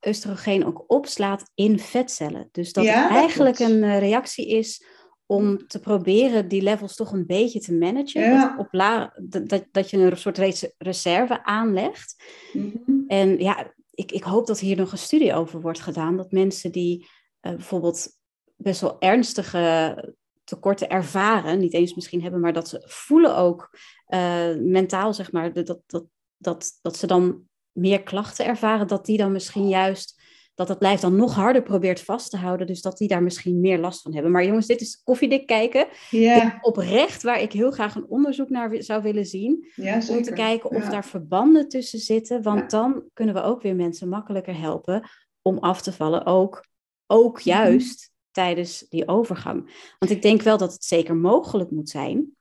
oestrogeen 0.07 0.65
ook 0.65 0.85
opslaat 0.87 1.51
in 1.55 1.79
vetcellen. 1.79 2.49
Dus 2.53 2.73
dat 2.73 2.85
het 2.85 3.11
eigenlijk 3.11 3.59
een 3.59 3.83
eh, 3.83 3.99
reactie 3.99 4.49
is 4.49 4.85
om 5.27 5.67
te 5.67 5.81
proberen 5.81 6.49
die 6.49 6.63
levels 6.63 6.97
toch 6.97 7.13
een 7.13 7.27
beetje 7.27 7.61
te 7.61 7.75
managen. 7.75 8.21
Ja. 8.21 8.49
Dat, 8.49 8.67
op 8.67 8.69
la, 8.71 9.13
dat, 9.23 9.65
dat 9.71 9.91
je 9.91 9.99
een 9.99 10.17
soort 10.17 10.39
reserve 10.79 11.45
aanlegt. 11.45 12.25
Mm 12.53 12.73
-hmm. 12.87 13.05
En 13.07 13.39
ja, 13.39 13.73
ik, 13.99 14.13
ik 14.13 14.23
hoop 14.23 14.47
dat 14.47 14.59
hier 14.59 14.77
nog 14.77 14.93
een 14.93 14.99
studie 14.99 15.35
over 15.35 15.61
wordt 15.61 15.81
gedaan. 15.81 16.17
Dat 16.17 16.33
mensen 16.33 16.73
die 16.73 17.07
uh, 17.43 17.53
bijvoorbeeld 17.53 18.09
best 18.57 18.81
wel 18.81 19.01
ernstige 19.01 20.15
tekorten 20.45 20.89
ervaren, 20.89 21.59
niet 21.59 21.75
eens 21.75 21.95
misschien 21.95 22.23
hebben, 22.23 22.41
maar 22.41 22.53
dat 22.53 22.69
ze 22.69 22.83
voelen 22.87 23.37
ook 23.37 23.79
uh, 24.09 24.55
mentaal, 24.57 25.15
zeg 25.15 25.33
maar, 25.33 25.53
dat, 25.53 25.83
dat, 25.87 26.05
dat, 26.37 26.79
dat 26.83 26.97
ze 26.97 27.07
dan 27.07 27.43
meer 27.73 28.03
klachten 28.03 28.47
ervaren, 28.47 28.87
dat 28.87 29.07
die 29.07 29.17
dan 29.17 29.33
misschien 29.33 29.69
juist 29.69 30.18
dat 30.59 30.69
het 30.69 30.81
lijf 30.81 31.01
dan 31.01 31.17
nog 31.17 31.35
harder 31.35 31.63
probeert 31.63 32.01
vast 32.01 32.31
te 32.31 32.37
houden. 32.37 32.67
Dus 32.67 32.83
dat 32.83 32.99
die 32.99 33.09
daar 33.09 33.23
misschien 33.23 33.61
meer 33.61 33.79
last 33.79 34.03
van 34.03 34.15
hebben. 34.15 34.33
Maar 34.33 34.45
jongens, 34.45 34.67
dit 34.67 34.81
is 34.81 35.03
koffiedik 35.05 35.47
kijken. 35.47 35.87
Ja. 36.11 36.59
Oprecht 36.61 37.23
waar 37.23 37.41
ik 37.41 37.53
heel 37.53 37.71
graag 37.71 37.95
een 37.95 38.09
onderzoek 38.09 38.49
naar 38.49 38.83
zou 38.83 39.03
willen 39.03 39.27
zien. 39.27 39.69
Ja, 39.75 40.01
om 40.09 40.23
te 40.23 40.33
kijken 40.33 40.71
of 40.71 40.85
daar 40.85 41.05
verbanden 41.05 41.69
tussen 41.69 41.99
zitten. 41.99 42.43
Want 42.43 42.71
dan 42.71 43.05
kunnen 43.13 43.35
we 43.35 43.43
ook 43.43 43.63
weer 43.63 43.77
mensen 43.77 44.09
makkelijker 44.09 44.59
helpen 44.61 45.09
om 45.43 45.59
af 45.59 45.83
te 45.83 45.93
vallen. 45.93 46.27
Ook, 46.27 46.67
ook 47.07 47.39
mhm. 47.39 47.49
juist 47.49 48.13
tijdens 48.31 48.87
die 48.89 49.09
overgang. 49.09 49.93
Want 49.99 50.13
ik 50.13 50.23
denk 50.23 50.43
wel 50.43 50.59
dat 50.59 50.73
het 50.73 50.85
zeker 50.85 51.17
mogelijk 51.17 51.71
moet 51.71 51.89
zijn. 51.89 52.37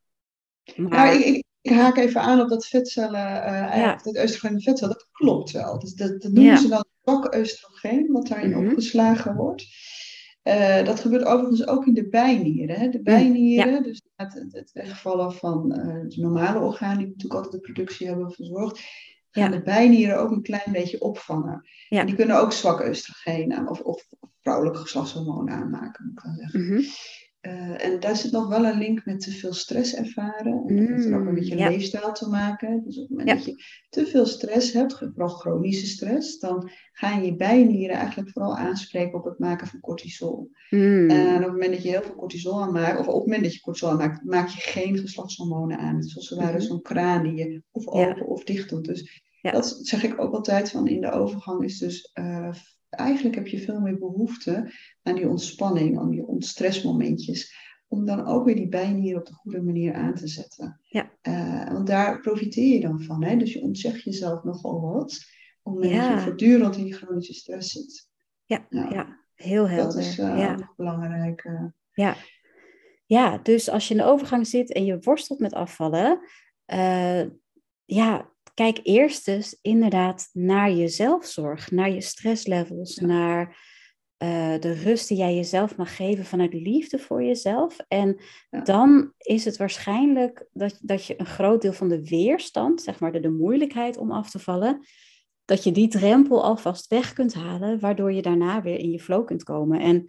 Maar... 0.76 1.16
ik, 1.16 1.44
ik 1.62 1.72
haak 1.72 1.98
even 1.98 2.22
aan 2.22 2.42
op 2.42 2.50
dat 2.50 2.66
vetcellen, 2.68 3.20
uh, 3.20 3.98
dat 4.04 4.24
oestrogeen 4.24 4.62
vetcellen, 4.62 4.94
dat 4.94 5.08
klopt 5.12 5.52
wel. 5.52 5.80
Dus 5.80 5.94
dat, 5.94 6.22
dat 6.22 6.32
noemen 6.32 6.58
ze 6.58 6.68
dan 6.68 6.86
zwak 7.08 7.36
oestrogeen, 7.36 8.12
wat 8.12 8.28
daarin 8.28 8.50
mm 8.50 8.68
opgeslagen 8.68 9.36
wordt. 9.36 9.66
Uh, 10.44 10.86
dat 10.86 11.00
gebeurt 11.00 11.26
overigens 11.26 11.68
ook 11.68 11.86
in 11.86 11.94
de 11.94 12.10
bijnieren. 12.10 12.80
Hè? 12.80 12.90
De 12.90 13.02
bijnieren, 13.02 13.84
dus 13.84 14.02
het, 14.16 14.46
het, 14.52 14.72
wegvallen 14.72 15.34
van 15.34 15.74
uh, 15.78 16.10
de 16.10 16.22
normale 16.22 16.60
organen, 16.60 16.98
die 16.98 17.08
natuurlijk 17.08 17.34
altijd 17.34 17.54
de 17.54 17.72
productie 17.72 18.08
hebben 18.08 18.32
verzorgd, 18.32 18.82
gaan 19.32 19.52
de 19.52 19.62
bijnieren 19.62 20.20
ook 20.20 20.32
een 20.32 20.42
klein 20.42 20.72
beetje 20.72 21.02
opvangen. 21.02 21.68
En 21.90 22.06
die 22.06 22.16
kunnen 22.16 22.40
ook 22.40 22.52
zwak 22.52 22.88
oestrogeen 22.88 23.70
of, 23.70 23.80
of, 23.80 24.06
vrouwelijke 24.42 24.80
geslachtshormonen 24.80 25.54
aanmaken, 25.54 26.06
moet 26.06 26.18
ik 26.18 26.24
dan 26.24 26.36
zeggen. 26.36 26.74
Mm 26.74 26.84
uh, 27.42 27.86
en 27.86 28.00
daar 28.00 28.16
zit 28.16 28.32
nog 28.32 28.48
wel 28.48 28.66
een 28.66 28.78
link 28.78 29.06
met 29.06 29.20
te 29.20 29.32
veel 29.32 29.54
stress 29.54 29.96
ervaren. 29.96 30.64
En 30.68 30.76
dat 30.76 30.88
heeft 30.88 31.06
er 31.06 31.20
ook 31.20 31.28
een 31.28 31.34
beetje 31.34 31.54
mm, 31.54 31.60
ja. 31.60 31.70
leefstijl 31.70 32.12
te 32.12 32.30
maken. 32.30 32.84
Dus 32.84 32.98
op 32.98 33.10
het 33.10 33.18
moment 33.18 33.38
dat 33.38 33.46
je 33.46 33.64
te 33.90 34.06
veel 34.06 34.26
stress 34.26 34.74
hebt, 34.74 34.98
vooral 34.98 35.28
chronische 35.28 35.88
stress, 35.88 36.40
dan 36.40 36.70
gaan 36.92 37.26
je 37.26 37.36
bijnieren 37.36 37.96
eigenlijk 37.96 38.30
vooral 38.30 38.58
aanspreken 38.58 39.20
op 39.20 39.26
het 39.26 39.40
maken 39.40 39.68
van 39.68 39.80
cortisol. 39.80 40.50
Mm. 40.70 41.10
En 41.10 41.36
op 41.36 41.44
het 41.44 41.52
moment 41.52 41.72
dat 41.72 41.84
je 41.84 41.90
heel 41.90 42.02
veel 42.02 42.16
cortisol 42.16 42.62
aanmaakt, 42.62 43.00
of 43.00 43.08
op 43.08 43.14
het 43.14 43.26
moment 43.26 43.44
dat 43.44 43.54
je 43.54 43.62
cortisol 43.62 43.90
aanmaakt, 43.90 44.24
maak 44.24 44.48
je 44.48 44.62
geen 44.62 44.98
geslachtshormonen 44.98 45.78
aan. 45.78 45.96
Het 45.96 46.06
is 46.06 46.16
als 46.16 46.30
het 46.30 46.40
ware 46.40 46.52
mm-hmm. 46.52 46.68
zo'n 46.68 46.82
kraan 46.82 47.24
die 47.24 47.36
je 47.36 47.64
of 47.72 47.88
open 47.88 48.28
of 48.28 48.44
dicht 48.44 48.70
doet. 48.70 48.86
Dus 48.86 49.24
dat 49.42 49.80
zeg 49.82 50.04
ik 50.04 50.22
ook 50.22 50.34
altijd 50.34 50.72
van 50.72 50.88
in 50.88 51.02
de 51.02 51.12
overgang 51.12 51.64
is 51.64 51.78
dus 51.78 52.12
uh, 52.20 52.54
eigenlijk 52.90 53.36
heb 53.36 53.48
je 53.48 53.60
veel 53.60 53.80
meer 53.80 53.98
behoefte 53.98 54.72
aan 55.04 55.16
die 55.16 55.30
ontspanning, 55.30 56.00
aan 56.00 56.10
die 56.10 56.26
ontstressmomentjes. 56.26 57.66
Om 57.88 58.06
dan 58.06 58.26
ook 58.26 58.46
weer 58.46 58.56
die 58.56 58.68
bijnieren 58.68 59.20
op 59.20 59.26
de 59.26 59.34
goede 59.34 59.62
manier 59.62 59.94
aan 59.94 60.14
te 60.14 60.28
zetten. 60.28 60.80
Ja. 60.82 61.12
Uh, 61.22 61.72
want 61.72 61.88
daar 61.88 62.20
profiteer 62.20 62.74
je 62.74 62.80
dan 62.80 63.02
van. 63.02 63.24
Hè? 63.24 63.38
Dus 63.38 63.54
je 63.54 63.62
ontzegt 63.62 64.04
jezelf 64.04 64.44
nogal 64.44 64.82
wat. 64.82 65.26
Omdat 65.64 65.92
je 65.92 66.20
voortdurend 66.20 66.76
in 66.76 66.84
die 66.84 66.94
chronische 66.94 67.34
stress 67.34 67.72
zit. 67.72 68.10
Ja, 68.46 68.66
ja. 68.70 69.20
heel 69.36 69.70
helder. 69.70 69.94
Dat 69.94 69.96
is 69.96 70.20
uh, 70.20 70.38
ja. 70.38 70.74
belangrijk. 70.76 71.44
Uh. 71.44 71.66
Ja. 71.92 72.16
ja, 73.06 73.38
dus 73.38 73.70
als 73.70 73.88
je 73.88 73.94
in 73.94 74.00
de 74.00 74.06
overgang 74.06 74.48
zit 74.48 74.74
en 74.74 74.86
je 74.86 75.00
worstelt 75.00 75.40
met 75.40 75.54
afvallen. 75.54 76.20
ja, 77.86 78.32
kijk 78.58 78.80
eerst 78.84 79.26
dus 79.26 79.60
inderdaad 79.62 80.30
naar 80.34 80.72
je 80.72 80.88
zelfzorg, 80.88 81.72
naar 81.72 81.90
je 81.90 82.02
stresslevels, 82.02 82.96
naar 82.96 83.48
uh, 84.24 84.60
de 84.60 84.74
rust 84.74 85.08
die 85.08 85.18
jij 85.18 85.36
jezelf 85.36 85.76
mag 85.76 85.96
geven 85.96 86.26
vanuit 86.26 86.54
liefde 86.54 87.00
voor 87.00 87.24
jezelf. 87.24 87.78
En 87.88 88.20
dan 88.64 89.14
is 89.18 89.46
het 89.46 89.58
waarschijnlijk 89.58 90.48
dat, 90.54 90.80
dat 90.82 91.06
je 91.06 91.20
een 91.20 91.26
groot 91.26 91.62
deel 91.62 91.74
van 91.74 91.90
de 91.90 92.08
weerstand, 92.08 92.82
zeg 92.82 93.00
maar 93.00 93.12
de, 93.12 93.20
de 93.20 93.32
moeilijkheid 93.32 93.98
om 93.98 94.12
af 94.12 94.30
te 94.30 94.40
vallen, 94.40 94.86
dat 95.46 95.64
je 95.64 95.72
die 95.72 95.88
drempel 95.88 96.44
alvast 96.44 96.88
weg 96.88 97.14
kunt 97.14 97.34
halen, 97.34 97.80
waardoor 97.80 98.14
je 98.14 98.22
daarna 98.22 98.62
weer 98.62 98.80
in 98.80 98.92
je 98.92 99.00
flow 99.00 99.26
kunt 99.26 99.44
komen. 99.44 99.80
En 99.80 100.06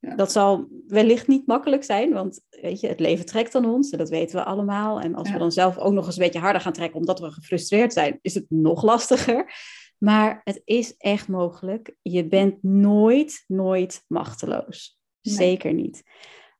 dat 0.00 0.32
zal 0.32 0.68
wellicht 0.86 1.26
niet 1.26 1.46
makkelijk 1.46 1.84
zijn, 1.84 2.12
want 2.12 2.40
weet 2.50 2.80
je, 2.80 2.88
het 2.88 3.00
leven 3.00 3.26
trekt 3.26 3.54
aan 3.54 3.64
ons 3.64 3.90
en 3.90 3.98
dat 3.98 4.08
weten 4.08 4.36
we 4.36 4.44
allemaal. 4.44 5.00
En 5.00 5.14
als 5.14 5.30
we 5.30 5.38
dan 5.38 5.52
zelf 5.52 5.78
ook 5.78 5.92
nog 5.92 6.06
eens 6.06 6.16
een 6.16 6.22
beetje 6.22 6.38
harder 6.40 6.60
gaan 6.60 6.72
trekken 6.72 6.98
omdat 6.98 7.20
we 7.20 7.30
gefrustreerd 7.30 7.92
zijn, 7.92 8.18
is 8.22 8.34
het 8.34 8.46
nog 8.48 8.82
lastiger. 8.82 9.52
Maar 9.98 10.40
het 10.44 10.62
is 10.64 10.96
echt 10.96 11.28
mogelijk. 11.28 11.96
Je 12.02 12.26
bent 12.26 12.62
nooit, 12.62 13.44
nooit 13.46 14.04
machteloos. 14.06 14.98
Zeker 15.20 15.72
niet. 15.72 16.02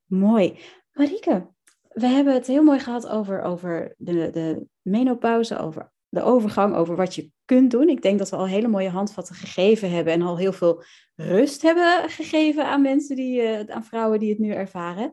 Mooi. 0.05 0.59
Marieke, 0.92 1.46
we 1.88 2.07
hebben 2.07 2.35
het 2.35 2.46
heel 2.46 2.62
mooi 2.62 2.79
gehad 2.79 3.09
over, 3.09 3.42
over 3.42 3.94
de, 3.96 4.31
de 4.31 4.66
menopauze, 4.83 5.59
over 5.59 5.92
de 6.11 6.23
overgang, 6.23 6.75
over 6.75 6.96
wat 6.96 7.14
je 7.14 7.31
kunt 7.44 7.70
doen. 7.70 7.88
Ik 7.88 8.03
denk 8.03 8.18
dat 8.18 8.31
we 8.31 8.37
al 8.37 8.46
hele 8.46 8.68
mooie 8.68 8.88
handvatten 8.88 9.35
gegeven 9.35 9.90
hebben 9.90 10.12
en 10.12 10.23
al 10.23 10.38
heel 10.38 10.53
veel 10.53 10.85
rust 11.14 11.62
hebben 11.62 12.11
gegeven 12.11 12.66
aan 12.66 12.83
mensen 12.83 13.16
die, 13.16 13.42
uh, 13.42 13.61
aan 13.61 13.85
vrouwen 13.85 14.18
die 14.18 14.31
het 14.31 14.38
nu 14.38 14.51
ervaren. 14.51 15.11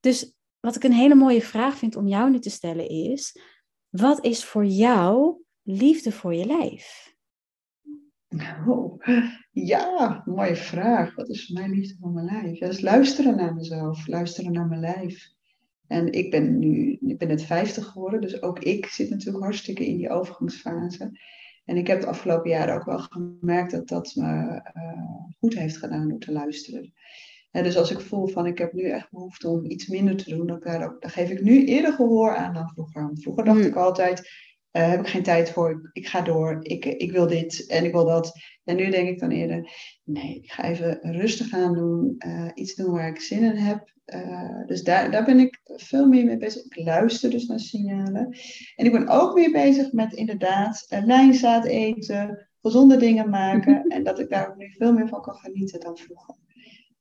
Dus 0.00 0.34
wat 0.60 0.76
ik 0.76 0.84
een 0.84 0.92
hele 0.92 1.14
mooie 1.14 1.42
vraag 1.42 1.76
vind 1.76 1.96
om 1.96 2.06
jou 2.06 2.30
nu 2.30 2.38
te 2.38 2.50
stellen 2.50 2.88
is: 2.88 3.38
wat 3.88 4.24
is 4.24 4.44
voor 4.44 4.64
jou 4.64 5.42
liefde 5.62 6.12
voor 6.12 6.34
je 6.34 6.46
lijf? 6.46 7.14
Oh, 8.66 9.02
ja, 9.50 10.22
mooie 10.24 10.56
vraag. 10.56 11.14
Wat 11.14 11.28
is 11.28 11.46
voor 11.46 11.60
mij 11.60 11.68
liefde 11.68 11.96
voor 12.00 12.10
mijn 12.10 12.26
lijf? 12.26 12.58
Dat 12.58 12.72
is 12.72 12.80
luisteren 12.80 13.36
naar 13.36 13.54
mezelf, 13.54 14.06
luisteren 14.06 14.52
naar 14.52 14.66
mijn 14.66 14.80
lijf. 14.80 15.34
En 15.88 16.12
ik 16.12 16.30
ben 16.30 16.58
nu, 16.58 16.98
ik 17.00 17.18
ben 17.18 17.28
net 17.28 17.42
50 17.42 17.86
geworden, 17.86 18.20
dus 18.20 18.42
ook 18.42 18.58
ik 18.58 18.86
zit 18.86 19.10
natuurlijk 19.10 19.44
hartstikke 19.44 19.86
in 19.86 19.96
die 19.96 20.10
overgangsfase. 20.10 21.18
En 21.64 21.76
ik 21.76 21.86
heb 21.86 22.00
de 22.00 22.06
afgelopen 22.06 22.50
jaren 22.50 22.74
ook 22.74 22.84
wel 22.84 22.98
gemerkt 22.98 23.70
dat 23.70 23.88
dat 23.88 24.12
me 24.14 24.24
uh, 24.74 25.32
goed 25.38 25.54
heeft 25.54 25.76
gedaan 25.76 26.08
door 26.08 26.18
te 26.18 26.32
luisteren. 26.32 26.92
En 27.50 27.62
dus 27.62 27.76
als 27.76 27.90
ik 27.90 28.00
voel 28.00 28.26
van 28.26 28.46
ik 28.46 28.58
heb 28.58 28.72
nu 28.72 28.82
echt 28.82 29.10
behoefte 29.10 29.48
om 29.48 29.64
iets 29.64 29.86
minder 29.86 30.16
te 30.16 30.30
doen, 30.30 30.46
dan, 30.46 30.96
geef 31.00 31.30
ik 31.30 31.42
nu 31.42 31.64
eerder 31.64 31.92
gehoor 31.92 32.36
aan 32.36 32.54
dan 32.54 32.68
vroeger. 32.68 33.10
vroeger 33.14 33.44
dacht 33.44 33.58
hmm. 33.58 33.66
ik 33.66 33.76
altijd, 33.76 34.18
uh, 34.72 34.88
heb 34.88 35.00
ik 35.00 35.06
geen 35.06 35.22
tijd 35.22 35.50
voor, 35.50 35.90
ik 35.92 36.06
ga 36.06 36.20
door, 36.20 36.56
ik, 36.60 36.84
ik 36.84 37.12
wil 37.12 37.26
dit 37.26 37.66
en 37.66 37.84
ik 37.84 37.92
wil 37.92 38.04
dat. 38.04 38.32
En 38.66 38.76
nu 38.76 38.90
denk 38.90 39.08
ik 39.08 39.18
dan 39.18 39.30
eerder, 39.30 39.70
nee, 40.04 40.34
ik 40.34 40.50
ga 40.50 40.64
even 40.64 40.98
rustig 41.02 41.52
aan 41.52 41.74
doen, 41.74 42.14
uh, 42.26 42.50
iets 42.54 42.74
doen 42.74 42.90
waar 42.90 43.08
ik 43.08 43.20
zin 43.20 43.42
in 43.42 43.56
heb. 43.56 43.94
Uh, 44.06 44.66
dus 44.66 44.82
daar, 44.82 45.10
daar 45.10 45.24
ben 45.24 45.38
ik 45.38 45.60
veel 45.64 46.06
meer 46.06 46.24
mee 46.24 46.36
bezig. 46.36 46.64
Ik 46.64 46.76
luister 46.76 47.30
dus 47.30 47.46
naar 47.46 47.60
signalen. 47.60 48.38
En 48.76 48.86
ik 48.86 48.92
ben 48.92 49.08
ook 49.08 49.34
weer 49.34 49.52
bezig 49.52 49.92
met 49.92 50.12
inderdaad 50.12 50.86
lijnzaad 50.88 51.64
eten, 51.64 52.48
gezonde 52.60 52.96
dingen 52.96 53.30
maken. 53.30 53.82
en 53.94 54.04
dat 54.04 54.18
ik 54.18 54.28
daar 54.28 54.48
ook 54.48 54.56
nu 54.56 54.72
veel 54.72 54.92
meer 54.92 55.08
van 55.08 55.22
kan 55.22 55.34
genieten 55.34 55.80
dan 55.80 55.96
vroeger. 55.96 56.34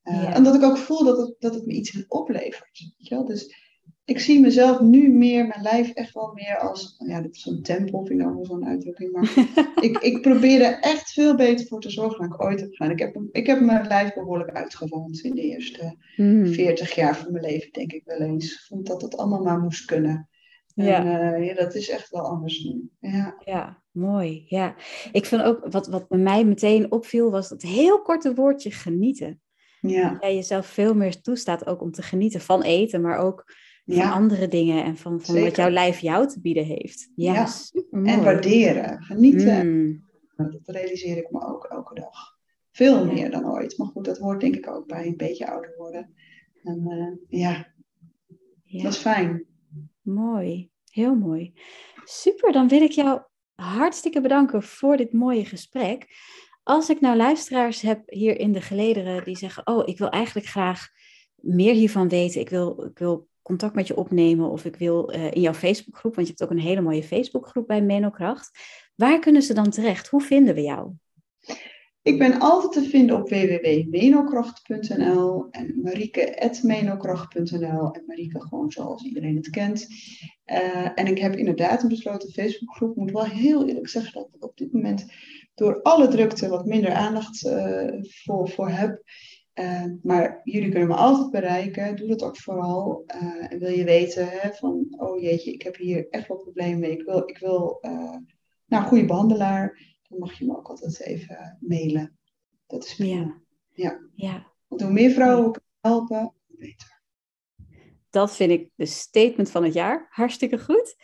En 0.04 0.44
dat 0.44 0.56
ik 0.56 0.64
ook 0.64 0.78
voel 0.78 1.04
dat 1.04 1.18
het, 1.18 1.36
dat 1.40 1.54
het 1.54 1.66
me 1.66 1.74
iets 1.74 2.08
oplevert. 2.08 2.94
Weet 2.98 3.08
je 3.08 3.16
wel? 3.16 3.26
Dus 3.26 3.65
ik 4.06 4.20
zie 4.20 4.40
mezelf 4.40 4.80
nu 4.80 5.10
meer, 5.10 5.48
mijn 5.48 5.62
lijf 5.62 5.90
echt 5.90 6.14
wel 6.14 6.32
meer 6.34 6.58
als, 6.58 6.96
ja, 6.98 7.22
dit 7.22 7.36
is 7.36 7.42
zo'n 7.42 7.62
tempel, 7.62 8.06
vind 8.06 8.22
ik 8.22 8.26
wel 8.26 8.46
zo'n 8.46 8.66
uitdrukking, 8.66 9.12
maar 9.12 9.34
ik, 9.88 9.98
ik 9.98 10.22
probeer 10.22 10.62
er 10.62 10.80
echt 10.80 11.12
veel 11.12 11.36
beter 11.36 11.68
voor 11.68 11.82
te 11.82 11.90
zorgen 11.90 12.20
dan 12.20 12.34
ik 12.34 12.44
ooit 12.44 12.60
heb 12.60 12.72
gedaan. 12.72 12.92
Ik 12.92 13.00
heb, 13.00 13.22
ik 13.32 13.48
heb 13.48 13.62
mijn 13.62 13.88
lijf 13.88 14.14
behoorlijk 14.14 14.52
uitgewoond 14.52 15.20
in 15.20 15.36
de 15.36 15.42
eerste 15.42 15.98
mm. 16.16 16.48
40 16.48 16.96
jaar 16.96 17.18
van 17.18 17.32
mijn 17.32 17.44
leven, 17.44 17.72
denk 17.72 17.92
ik 17.92 18.02
wel 18.06 18.20
eens. 18.20 18.54
Ik 18.54 18.66
vond 18.68 18.88
dat 18.88 19.02
het 19.02 19.18
allemaal 19.18 19.44
maar 19.44 19.60
moest 19.60 19.86
kunnen. 19.86 20.30
En, 20.76 20.86
ja. 20.86 21.36
Uh, 21.36 21.46
ja, 21.46 21.54
dat 21.54 21.76
is 21.76 21.90
echt 21.90 22.10
wel 22.10 22.24
anders 22.24 22.64
nu. 22.64 22.90
Ja, 23.00 23.36
ja 23.46 23.84
mooi. 23.92 24.46
Ja. 24.48 24.76
Ik 25.12 25.26
vind 25.26 25.42
ook, 25.42 25.66
wat, 25.70 25.88
wat 25.88 26.08
bij 26.08 26.20
mij 26.20 26.46
meteen 26.46 26.92
opviel, 26.92 27.32
was 27.32 27.50
dat 27.50 27.62
heel 27.62 28.02
korte 28.02 28.34
woordje 28.34 28.72
genieten. 28.72 29.42
Ja. 29.82 30.10
Dat 30.10 30.22
jij 30.22 30.36
jezelf 30.36 30.66
veel 30.66 30.94
meer 30.94 31.22
toestaat 31.22 31.68
ook 31.68 31.82
om 31.82 31.92
te 31.92 32.02
genieten 32.02 32.42
van 32.42 32.62
eten, 32.62 33.02
maar 33.02 33.18
ook 33.18 33.46
van 33.86 34.12
andere 34.12 34.48
dingen 34.48 34.84
en 34.84 34.98
van, 34.98 35.22
van 35.22 35.42
wat 35.42 35.56
jouw 35.56 35.70
lijf 35.70 36.00
jou 36.00 36.28
te 36.28 36.42
bieden 36.42 36.66
heeft. 36.66 37.12
Ja, 37.16 37.48
en 37.92 38.24
waarderen, 38.24 39.04
genieten. 39.04 39.68
Mm. 39.68 40.04
Dat 40.36 40.76
realiseer 40.76 41.18
ik 41.18 41.32
me 41.32 41.46
ook 41.48 41.64
elke 41.64 41.94
dag. 41.94 42.38
Veel 42.72 43.06
meer 43.06 43.32
dan 43.32 43.52
ooit. 43.52 43.78
Maar 43.78 43.88
goed, 43.88 44.06
dat 44.06 44.18
hoort 44.18 44.42
denk 44.42 44.56
ik 44.56 44.70
ook 44.70 44.88
bij 44.88 45.06
een 45.06 45.18
beetje 45.18 45.52
ouder 45.52 45.74
worden. 45.78 46.14
En 46.64 46.82
uh, 46.88 47.40
ja. 47.42 47.68
dat 48.84 48.94
is 48.94 48.98
fijn. 48.98 49.46
Mooi, 50.02 50.70
heel 50.90 51.16
mooi. 51.16 51.54
Super, 52.04 52.52
dan 52.52 52.68
wil 52.68 52.82
ik 52.82 52.92
jou 52.92 53.22
hartstikke 53.56 54.22
bedanken 54.22 54.64
voor 54.64 54.98
dit 54.98 55.14
mooie 55.14 55.46
gesprek. 55.46 56.08
Als 56.64 56.90
ik 56.90 57.02
nou 57.02 57.18
luisteraars 57.18 57.82
heb 57.82 58.02
hier 58.06 58.40
in 58.40 58.52
de 58.52 58.62
gelederen 58.62 59.24
die 59.24 59.38
zeggen: 59.38 59.68
Oh, 59.68 59.88
ik 59.88 59.98
wil 59.98 60.10
eigenlijk 60.10 60.48
graag 60.48 60.88
meer 61.36 61.74
hiervan 61.74 62.10
weten. 62.10 62.42
Ik 62.42 62.50
wil, 62.50 62.84
ik 62.84 62.98
wil 62.98 63.28
contact 63.46 63.76
met 63.76 63.88
je 63.88 63.98
opnemen 63.98 64.50
of 64.50 64.66
ik 64.66 64.76
wil 64.76 65.14
uh, 65.14 65.32
in 65.32 65.42
jouw 65.42 65.54
Facebookgroep, 65.54 66.16
want 66.16 66.28
je 66.28 66.34
hebt 66.38 66.44
ook 66.44 66.52
een 66.58 66.64
hele 66.64 66.82
mooie 66.82 67.04
Facebookgroep 67.04 67.68
bij 67.68 67.82
Menokracht. 67.82 68.60
Waar 68.96 69.20
kunnen 69.20 69.42
ze 69.42 69.54
dan 69.54 69.70
terecht? 69.70 70.08
Hoe 70.08 70.22
vinden 70.22 70.56
we 70.56 70.62
jou? 70.62 70.92
Ik 72.02 72.18
ben 72.18 72.40
altijd 72.40 72.74
te 72.74 72.84
vinden 72.90 73.16
op 73.16 73.30
www.menokracht.nl 73.30 75.48
en 75.52 75.80
marieke.menokracht.nl 75.84 77.92
en 77.92 78.04
Marieke 78.08 78.42
gewoon 78.42 78.72
zoals 78.72 79.04
iedereen 79.04 79.36
het 79.36 79.50
kent. 79.50 79.88
Uh, 80.46 80.90
en 80.96 81.08
ik 81.08 81.18
heb 81.18 81.36
inderdaad 81.36 81.84
een 81.84 81.90
besloten 81.90 82.32
Facebookgroep. 82.32 82.92
Ik 82.92 82.96
moet 82.96 83.12
wel 83.12 83.26
heel 83.26 83.68
eerlijk 83.68 83.88
zeggen 83.88 84.14
dat 84.14 84.30
ik 84.34 84.44
op 84.44 84.58
dit 84.58 84.74
moment 84.74 85.06
door 85.56 85.82
alle 85.82 86.08
drukte 86.08 86.48
wat 86.48 86.66
minder 86.66 86.94
aandacht 86.94 87.46
uh, 87.46 87.88
voor, 88.02 88.50
voor 88.50 88.70
heb. 88.70 89.04
Uh, 89.60 89.86
maar 90.02 90.42
jullie 90.44 90.70
kunnen 90.70 90.88
me 90.88 90.96
altijd 90.96 91.32
bereiken. 91.32 91.96
Doe 91.96 92.08
dat 92.08 92.24
ook 92.24 92.38
vooral. 92.38 93.04
en 93.50 93.60
wil 93.60 93.72
je 93.72 93.84
weten 93.84 94.28
hè, 94.28 94.54
van, 94.54 94.86
oh 94.90 95.22
jeetje, 95.22 95.54
ik 95.54 95.62
heb 95.62 95.76
hier 95.76 96.10
echt 96.10 96.28
wel 96.28 96.38
problemen 96.38 96.80
mee. 96.80 96.92
Ik 96.92 97.06
wil, 97.06 97.30
ik 97.30 97.38
wil 97.38 97.78
naar 98.66 98.82
een 98.82 98.88
goede 98.88 99.06
behandelaar 99.06 99.94
dan 100.10 100.20
mag 100.20 100.40
je 100.40 100.46
me 100.46 100.58
ook 100.58 100.68
altijd 100.68 101.00
even 101.00 101.58
mailen. 101.60 102.18
Dat 102.68 102.86
is 102.86 102.96
prima. 102.96 103.42
Ja. 103.74 104.00
ja. 104.16 104.52
Want 104.68 104.82
hoe 104.82 104.92
meer 104.92 105.12
vrouwen 105.12 105.52
kunnen 105.52 105.72
helpen, 105.82 106.34
hoe 106.48 106.58
beter. 106.58 107.04
Dat 108.10 108.36
vind 108.36 108.52
ik 108.52 108.70
de 108.76 108.86
statement 108.86 109.52
van 109.52 109.64
het 109.64 109.74
jaar. 109.74 110.08
Hartstikke 110.10 110.60
goed. 110.60 110.96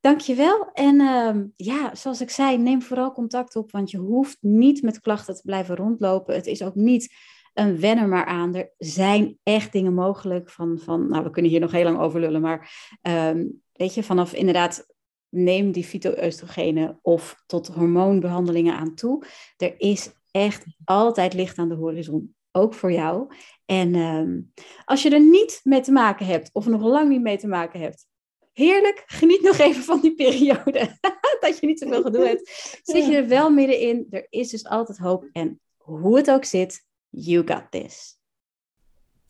Dankjewel. 0.00 0.70
En 0.72 1.00
uh, 1.00 1.44
ja, 1.56 1.94
zoals 1.94 2.20
ik 2.20 2.30
zei, 2.30 2.58
neem 2.58 2.82
vooral 2.82 3.12
contact 3.12 3.56
op, 3.56 3.70
want 3.70 3.90
je 3.90 3.98
hoeft 3.98 4.36
niet 4.40 4.82
met 4.82 5.00
klachten 5.00 5.34
te 5.34 5.42
blijven 5.42 5.76
rondlopen. 5.76 6.34
Het 6.34 6.46
is 6.46 6.62
ook 6.62 6.74
niet 6.74 7.14
een 7.54 7.80
wenner 7.80 8.08
maar 8.08 8.24
aan. 8.24 8.54
Er 8.54 8.72
zijn 8.78 9.38
echt 9.42 9.72
dingen 9.72 9.94
mogelijk 9.94 10.50
van, 10.50 10.78
van 10.78 11.08
nou, 11.08 11.24
we 11.24 11.30
kunnen 11.30 11.50
hier 11.50 11.60
nog 11.60 11.72
heel 11.72 11.84
lang 11.84 11.98
over 11.98 12.20
lullen, 12.20 12.40
maar 12.40 12.90
um, 13.02 13.62
weet 13.72 13.94
je, 13.94 14.02
vanaf 14.02 14.32
inderdaad 14.32 14.86
neem 15.28 15.72
die 15.72 15.84
fytoestrogenen 15.84 16.98
of 17.02 17.42
tot 17.46 17.66
hormoonbehandelingen 17.66 18.76
aan 18.76 18.94
toe. 18.94 19.24
Er 19.56 19.74
is 19.80 20.12
echt 20.30 20.64
altijd 20.84 21.34
licht 21.34 21.58
aan 21.58 21.68
de 21.68 21.74
horizon, 21.74 22.34
ook 22.52 22.74
voor 22.74 22.92
jou. 22.92 23.34
En 23.64 23.94
ehm, 23.94 24.40
als 24.84 25.02
je 25.02 25.10
er 25.10 25.20
niet 25.20 25.60
mee 25.62 25.80
te 25.80 25.92
maken 25.92 26.26
hebt, 26.26 26.50
of 26.52 26.66
nog 26.66 26.82
lang 26.82 27.08
niet 27.08 27.22
mee 27.22 27.38
te 27.38 27.46
maken 27.46 27.80
hebt, 27.80 28.06
heerlijk, 28.52 29.02
geniet 29.06 29.42
nog 29.42 29.58
even 29.58 29.82
van 29.82 30.00
die 30.00 30.14
periode. 30.14 30.98
dat 31.40 31.58
je 31.60 31.66
niet 31.66 31.78
zoveel 31.78 32.02
gedoe 32.02 32.26
hebt. 32.26 32.80
Zit 32.82 33.06
je 33.06 33.16
er 33.16 33.28
wel 33.28 33.50
middenin, 33.50 34.06
er 34.10 34.26
is 34.30 34.50
dus 34.50 34.64
altijd 34.64 34.98
hoop. 34.98 35.28
En 35.32 35.60
hoe 35.76 36.16
het 36.16 36.30
ook 36.30 36.44
zit, 36.44 36.84
you 37.16 37.46
got 37.46 37.70
this. 37.70 38.18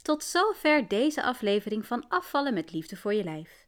Tot 0.02 0.24
zover 0.24 0.88
deze 0.88 1.22
aflevering 1.22 1.86
van 1.86 2.08
Afvallen 2.08 2.54
met 2.54 2.72
Liefde 2.72 2.96
voor 2.96 3.14
je 3.14 3.24
Lijf. 3.24 3.66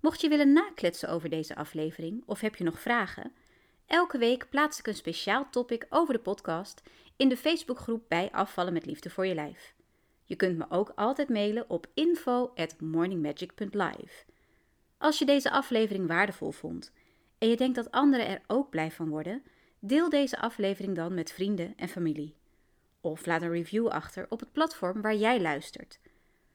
Mocht 0.00 0.20
je 0.20 0.28
willen 0.28 0.52
nakletsen 0.52 1.08
over 1.08 1.28
deze 1.28 1.56
aflevering 1.56 2.22
of 2.26 2.40
heb 2.40 2.56
je 2.56 2.64
nog 2.64 2.80
vragen, 2.80 3.32
elke 3.86 4.18
week 4.18 4.48
plaats 4.50 4.78
ik 4.78 4.86
een 4.86 4.94
speciaal 4.94 5.50
topic 5.50 5.86
over 5.88 6.14
de 6.14 6.20
podcast 6.20 6.82
in 7.16 7.28
de 7.28 7.36
Facebookgroep 7.36 8.04
bij 8.08 8.28
Afvallen 8.32 8.72
met 8.72 8.86
Liefde 8.86 9.10
voor 9.10 9.26
je 9.26 9.34
Lijf. 9.34 9.74
Je 10.24 10.36
kunt 10.36 10.58
me 10.58 10.66
ook 10.68 10.92
altijd 10.94 11.28
mailen 11.28 11.70
op 11.70 11.86
info@morningmagic.live. 11.94 14.24
Als 14.98 15.18
je 15.18 15.24
deze 15.24 15.50
aflevering 15.50 16.06
waardevol 16.06 16.50
vond 16.50 16.92
en 17.38 17.48
je 17.48 17.56
denkt 17.56 17.76
dat 17.76 17.90
anderen 17.90 18.28
er 18.28 18.42
ook 18.46 18.70
blij 18.70 18.90
van 18.90 19.08
worden, 19.08 19.42
deel 19.78 20.08
deze 20.08 20.38
aflevering 20.38 20.94
dan 20.94 21.14
met 21.14 21.32
vrienden 21.32 21.72
en 21.76 21.88
familie. 21.88 22.42
Of 23.04 23.26
laat 23.26 23.42
een 23.42 23.50
review 23.50 23.88
achter 23.88 24.26
op 24.28 24.40
het 24.40 24.52
platform 24.52 25.02
waar 25.02 25.14
jij 25.14 25.40
luistert. 25.40 25.98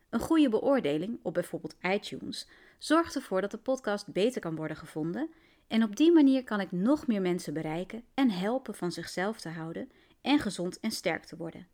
Een 0.09 0.19
goede 0.19 0.49
beoordeling 0.49 1.19
op 1.21 1.33
bijvoorbeeld 1.33 1.75
iTunes 1.81 2.47
zorgt 2.77 3.15
ervoor 3.15 3.41
dat 3.41 3.51
de 3.51 3.57
podcast 3.57 4.07
beter 4.07 4.41
kan 4.41 4.55
worden 4.55 4.77
gevonden 4.77 5.29
en 5.67 5.83
op 5.83 5.95
die 5.95 6.11
manier 6.11 6.43
kan 6.43 6.59
ik 6.59 6.71
nog 6.71 7.07
meer 7.07 7.21
mensen 7.21 7.53
bereiken 7.53 8.03
en 8.13 8.29
helpen 8.29 8.75
van 8.75 8.91
zichzelf 8.91 9.39
te 9.39 9.49
houden 9.49 9.91
en 10.21 10.39
gezond 10.39 10.79
en 10.79 10.91
sterk 10.91 11.23
te 11.23 11.37
worden. 11.37 11.67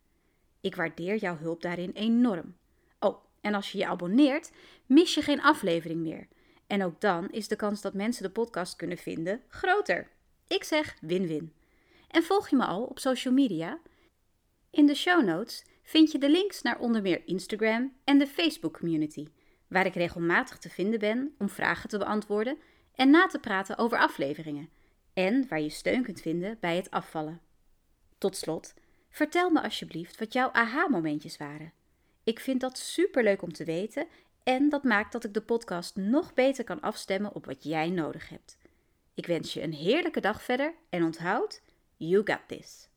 Ik 0.62 0.76
waardeer 0.76 1.16
jouw 1.16 1.38
hulp 1.38 1.62
daarin 1.62 1.92
enorm. 1.92 2.56
Oh, 3.00 3.18
en 3.42 3.54
als 3.54 3.72
je 3.72 3.78
je 3.78 3.88
abonneert, 3.88 4.52
mis 4.86 5.14
je 5.14 5.22
geen 5.22 5.42
aflevering 5.42 6.00
meer. 6.00 6.28
En 6.68 6.84
ook 6.84 7.02
dan 7.02 7.30
is 7.30 7.48
de 7.48 7.56
kans 7.56 7.82
dat 7.82 7.94
mensen 7.94 8.24
de 8.24 8.30
podcast 8.30 8.76
kunnen 8.76 8.98
vinden 8.98 9.42
groter. 9.48 10.08
Ik 10.48 10.64
zeg 10.64 10.98
win-win. 11.02 11.54
En 12.08 12.24
volg 12.24 12.50
je 12.50 12.56
me 12.56 12.66
al 12.66 12.84
op 12.84 13.00
social 13.00 13.34
media? 13.34 13.80
In 14.76 14.86
de 14.86 14.96
show 14.96 15.24
notes 15.24 15.64
vind 15.84 16.12
je 16.12 16.18
de 16.18 16.30
links 16.30 16.62
naar 16.62 16.80
onder 16.80 17.02
meer 17.02 17.22
Instagram 17.26 17.94
en 18.04 18.18
de 18.18 18.28
Facebook 18.28 18.78
community 18.78 19.28
waar 19.68 19.86
ik 19.86 19.94
regelmatig 19.94 20.58
te 20.58 20.70
vinden 20.70 21.00
ben 21.00 21.36
om 21.38 21.50
vragen 21.50 21.90
te 21.90 21.98
beantwoorden 21.98 22.58
en 22.96 23.10
na 23.10 23.28
te 23.28 23.40
praten 23.40 23.78
over 23.78 23.98
afleveringen, 23.98 24.70
en 25.14 25.48
waar 25.48 25.62
je 25.62 25.70
steun 25.70 26.04
kunt 26.04 26.22
vinden 26.22 26.58
bij 26.60 26.76
het 26.76 26.92
afvallen. 26.92 27.42
Tot 28.18 28.38
slot, 28.38 28.74
vertel 29.10 29.50
me 29.50 29.62
alsjeblieft 29.62 30.20
wat 30.20 30.34
jouw 30.34 30.52
aha-momentjes 30.52 31.38
waren. 31.38 31.74
Ik 32.24 32.40
vind 32.40 32.62
dat 32.62 32.78
superleuk 32.78 33.42
om 33.42 33.54
te 33.54 33.64
weten 33.64 34.08
en 34.44 34.70
dat 34.70 34.84
maakt 34.84 35.12
dat 35.12 35.24
ik 35.24 35.34
de 35.34 35.42
podcast 35.42 35.96
nog 35.96 36.34
beter 36.34 36.64
kan 36.64 36.82
afstemmen 36.82 37.36
op 37.36 37.46
wat 37.46 37.64
jij 37.64 37.90
nodig 37.90 38.30
hebt. 38.30 38.58
Ik 39.14 39.26
wens 39.26 39.54
je 39.54 39.62
een 39.62 39.74
heerlijke 39.74 40.20
dag 40.20 40.44
verder 40.44 40.74
en 40.90 41.04
onthoud, 41.04 41.62
you 41.98 42.22
got 42.26 42.42
this. 42.48 42.90